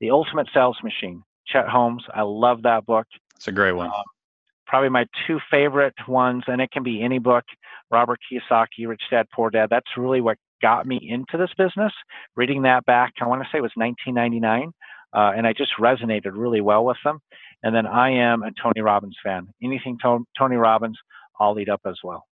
The 0.00 0.10
Ultimate 0.10 0.48
Sales 0.54 0.78
Machine. 0.82 1.22
Chet 1.46 1.68
Holmes. 1.68 2.02
I 2.12 2.22
love 2.22 2.62
that 2.62 2.86
book. 2.86 3.06
It's 3.36 3.48
a 3.48 3.52
great 3.52 3.72
one. 3.72 3.90
Probably 4.66 4.88
my 4.88 5.06
two 5.26 5.38
favorite 5.50 5.94
ones, 6.08 6.44
and 6.46 6.60
it 6.60 6.70
can 6.70 6.82
be 6.82 7.02
any 7.02 7.18
book. 7.18 7.44
Robert 7.90 8.18
Kiyosaki, 8.30 8.86
Rich 8.86 9.02
Dad 9.10 9.26
Poor 9.32 9.50
Dad. 9.50 9.68
That's 9.70 9.96
really 9.96 10.20
what 10.20 10.38
got 10.62 10.86
me 10.86 10.98
into 11.02 11.36
this 11.36 11.50
business. 11.56 11.92
Reading 12.36 12.62
that 12.62 12.84
back, 12.86 13.12
I 13.20 13.26
want 13.26 13.42
to 13.42 13.48
say 13.52 13.58
it 13.58 13.62
was 13.62 13.72
1999, 13.74 14.72
uh, 15.12 15.36
and 15.36 15.46
I 15.46 15.52
just 15.52 15.72
resonated 15.78 16.32
really 16.32 16.60
well 16.60 16.84
with 16.84 16.96
them. 17.04 17.20
And 17.62 17.74
then 17.74 17.86
I 17.86 18.10
am 18.10 18.42
a 18.42 18.50
Tony 18.62 18.80
Robbins 18.80 19.16
fan. 19.22 19.48
Anything 19.62 19.98
to- 20.02 20.26
Tony 20.36 20.56
Robbins, 20.56 20.98
I'll 21.38 21.58
eat 21.58 21.68
up 21.68 21.82
as 21.86 21.98
well. 22.02 22.26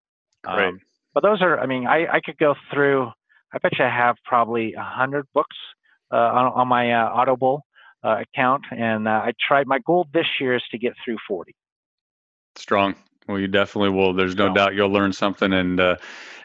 Great. 0.44 0.68
Um, 0.68 0.80
but 1.14 1.22
those 1.22 1.42
are, 1.42 1.58
I 1.58 1.66
mean, 1.66 1.86
I, 1.86 2.06
I 2.06 2.20
could 2.20 2.38
go 2.38 2.54
through. 2.72 3.10
I 3.52 3.58
bet 3.58 3.78
you 3.78 3.84
I 3.84 3.88
have 3.88 4.16
probably 4.24 4.74
a 4.74 4.82
hundred 4.82 5.26
books 5.34 5.56
uh, 6.12 6.16
on, 6.16 6.52
on, 6.52 6.68
my 6.68 6.92
uh, 6.92 7.08
Audible 7.08 7.64
uh, 8.04 8.22
account, 8.22 8.64
and 8.70 9.08
uh, 9.08 9.22
I 9.24 9.32
tried. 9.40 9.66
My 9.66 9.80
goal 9.80 10.06
this 10.12 10.26
year 10.40 10.54
is 10.54 10.62
to 10.70 10.78
get 10.78 10.94
through 11.04 11.18
40. 11.26 11.54
Strong. 12.60 12.94
Well, 13.26 13.38
you 13.38 13.48
definitely 13.48 13.90
will. 13.90 14.12
There's 14.12 14.36
no 14.36 14.52
doubt 14.52 14.74
you'll 14.74 14.90
learn 14.90 15.12
something 15.12 15.52
and 15.52 15.80
uh, 15.80 15.96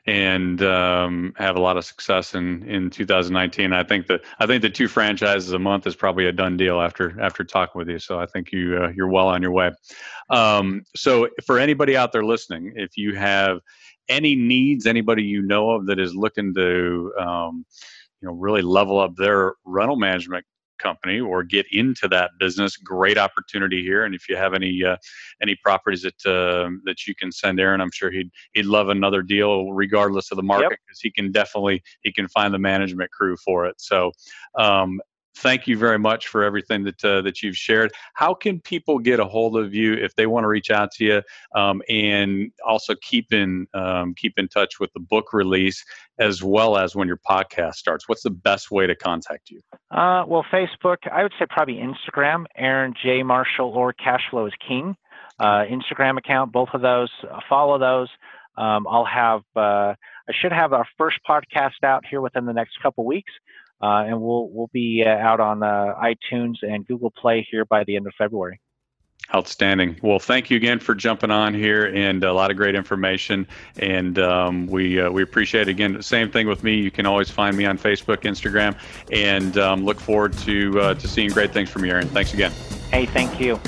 and 0.08 0.62
um, 0.62 1.34
have 1.36 1.56
a 1.58 1.60
lot 1.60 1.76
of 1.76 1.84
success 1.84 2.36
in 2.36 2.64
in 2.64 2.90
2019. 2.90 3.74
I 3.74 3.84
think 3.84 4.08
that 4.08 4.22
I 4.40 4.46
think 4.46 4.62
the 4.62 4.70
two 4.70 4.88
franchises 4.88 5.52
a 5.52 5.60
month 5.60 5.88
is 5.88 5.96
probably 5.96 6.28
a 6.28 6.32
done 6.32 6.56
deal 6.56 6.80
after 6.80 7.20
after 7.20 7.44
talking 7.44 7.78
with 7.78 7.90
you. 7.90 8.00
So 8.00 8.18
I 8.18 8.28
think 8.28 8.52
you 8.54 8.78
uh, 8.82 8.90
you're 8.96 9.10
well 9.10 9.28
on 9.28 9.42
your 9.42 9.52
way. 9.52 9.72
Um, 10.30 10.84
so 10.96 11.28
for 11.46 11.60
anybody 11.60 11.98
out 11.98 12.14
there 12.14 12.24
listening, 12.24 12.74
if 12.76 12.98
you 12.98 13.16
have 13.16 13.60
any 14.08 14.36
needs, 14.36 14.86
anybody 14.86 15.24
you 15.24 15.42
know 15.42 15.72
of 15.72 15.88
that 15.88 16.00
is 16.00 16.16
looking 16.16 16.54
to 16.54 17.14
um, 17.20 17.66
you 18.22 18.28
know 18.28 18.34
really 18.36 18.62
level 18.62 19.00
up 19.00 19.16
their 19.18 19.56
rental 19.66 19.98
management 19.98 20.46
company 20.78 21.20
or 21.20 21.44
get 21.44 21.66
into 21.72 22.08
that 22.10 22.32
business, 22.40 22.78
great 22.78 23.18
opportunity 23.18 23.82
here. 23.84 24.06
And 24.06 24.16
if 24.16 24.30
you 24.30 24.36
have 24.36 24.54
any 24.54 24.84
uh, 24.84 24.98
any 25.42 25.56
properties 25.64 26.04
that 26.04 26.26
uh, 26.26 26.70
that 26.86 27.08
you 27.08 27.16
can 27.16 27.32
send 27.32 27.60
Aaron, 27.60 27.82
I'm 27.82 27.92
sure 27.92 28.12
he'd 28.12 28.30
he'd 28.54 28.66
love 28.66 28.90
another 28.90 29.22
deal 29.22 29.72
regardless 29.72 30.32
of 30.32 30.38
the 30.38 30.44
market 30.44 30.80
because 30.86 31.02
yep. 31.04 31.12
he 31.16 31.22
can 31.22 31.32
definitely 31.32 31.84
he 32.02 32.12
can 32.12 32.28
find 32.28 32.54
the 32.54 32.60
management 32.60 33.12
crew 33.12 33.36
for 33.38 33.66
it. 33.66 33.76
So 33.80 34.12
um, 34.58 35.00
thank 35.36 35.68
you 35.68 35.78
very 35.78 36.00
much 36.00 36.28
for 36.28 36.44
everything 36.44 36.84
that 36.84 37.04
uh, 37.04 37.22
that 37.22 37.42
you've 37.42 37.58
shared. 37.58 37.92
How 38.14 38.34
can 38.34 38.60
people 38.60 39.00
get 39.00 39.20
a 39.20 39.26
hold 39.26 39.58
of 39.58 39.74
you 39.74 39.94
if 39.94 40.16
they 40.16 40.26
want 40.26 40.44
to 40.44 40.48
reach 40.48 40.72
out 40.72 40.92
to 40.94 41.06
you, 41.06 41.22
um, 41.56 41.82
and 41.90 42.52
also 42.66 42.96
keep 43.02 43.34
in 43.34 43.68
um, 43.74 44.14
keep 44.16 44.38
in 44.38 44.48
touch 44.48 44.80
with 44.80 44.92
the 44.94 45.00
book 45.00 45.34
release 45.34 45.84
as 46.20 46.42
well 46.42 46.78
as 46.78 46.96
when 46.96 47.08
your 47.08 47.20
podcast 47.30 47.76
starts? 47.76 48.08
What's 48.08 48.24
the 48.24 48.30
best 48.30 48.72
way 48.72 48.88
to 48.88 48.96
contact 48.96 49.50
you? 49.50 49.62
Uh, 49.92 50.24
well, 50.28 50.46
Facebook. 50.52 50.98
I 51.12 51.24
would 51.24 51.34
say 51.38 51.46
probably 51.50 51.76
Instagram. 51.76 52.46
Aaron 52.56 52.94
J 53.02 53.24
Marshall 53.24 53.70
or 53.70 53.94
Cashflow 53.94 54.48
is 54.48 54.54
King. 54.66 54.96
Uh, 55.40 55.66
Instagram 55.66 56.18
account. 56.18 56.54
Both 56.54 56.70
of 56.74 56.82
those. 56.82 57.12
Uh, 57.30 57.40
follow 57.50 57.78
those. 57.78 58.10
Um, 58.58 58.88
I'll 58.88 59.06
have. 59.06 59.42
Uh, 59.56 59.96
I 60.28 60.34
should 60.34 60.52
have 60.52 60.74
our 60.74 60.88
first 60.98 61.20
podcast 61.28 61.84
out 61.84 62.04
here 62.10 62.22
within 62.22 62.46
the 62.46 62.54
next 62.54 62.82
couple 62.82 63.06
weeks. 63.06 63.32
Uh, 63.82 64.06
and 64.08 64.22
we'll 64.22 64.50
we'll 64.50 64.70
be 64.74 65.04
uh, 65.06 65.10
out 65.10 65.40
on 65.40 65.62
uh, 65.62 65.94
iTunes 66.02 66.56
and 66.62 66.88
Google 66.88 67.12
Play 67.12 67.46
here 67.50 67.66
by 67.66 67.84
the 67.84 67.96
end 67.96 68.08
of 68.08 68.14
February. 68.18 68.60
Outstanding. 69.34 69.98
Well, 70.04 70.20
thank 70.20 70.52
you 70.52 70.58
again 70.58 70.80
for 70.80 70.94
jumping 70.94 71.32
on 71.32 71.56
here 71.56 71.86
and 71.86 72.24
a 72.24 72.32
lot 72.32 72.52
of 72.52 72.58
great 72.58 72.76
information. 72.76 73.48
And 73.80 74.20
um, 74.20 74.68
we 74.68 75.02
uh, 75.02 75.10
we 75.10 75.24
appreciate 75.24 75.68
it. 75.68 75.72
Again, 75.72 76.00
same 76.04 76.30
thing 76.30 76.48
with 76.48 76.64
me. 76.64 76.76
You 76.76 76.92
can 76.92 77.08
always 77.08 77.32
find 77.32 77.58
me 77.58 77.66
on 77.66 77.78
Facebook, 77.78 78.18
Instagram, 78.18 78.78
and 79.12 79.58
um, 79.58 79.84
look 79.84 80.00
forward 80.00 80.34
to 80.40 80.80
uh, 80.80 80.94
to 80.94 81.08
seeing 81.08 81.32
great 81.32 81.52
things 81.52 81.72
from 81.72 81.86
you, 81.86 81.92
Aaron. 81.92 82.08
Thanks 82.10 82.36
again. 82.36 82.52
Hey, 82.92 83.08
thank 83.08 83.40
you. 83.40 83.60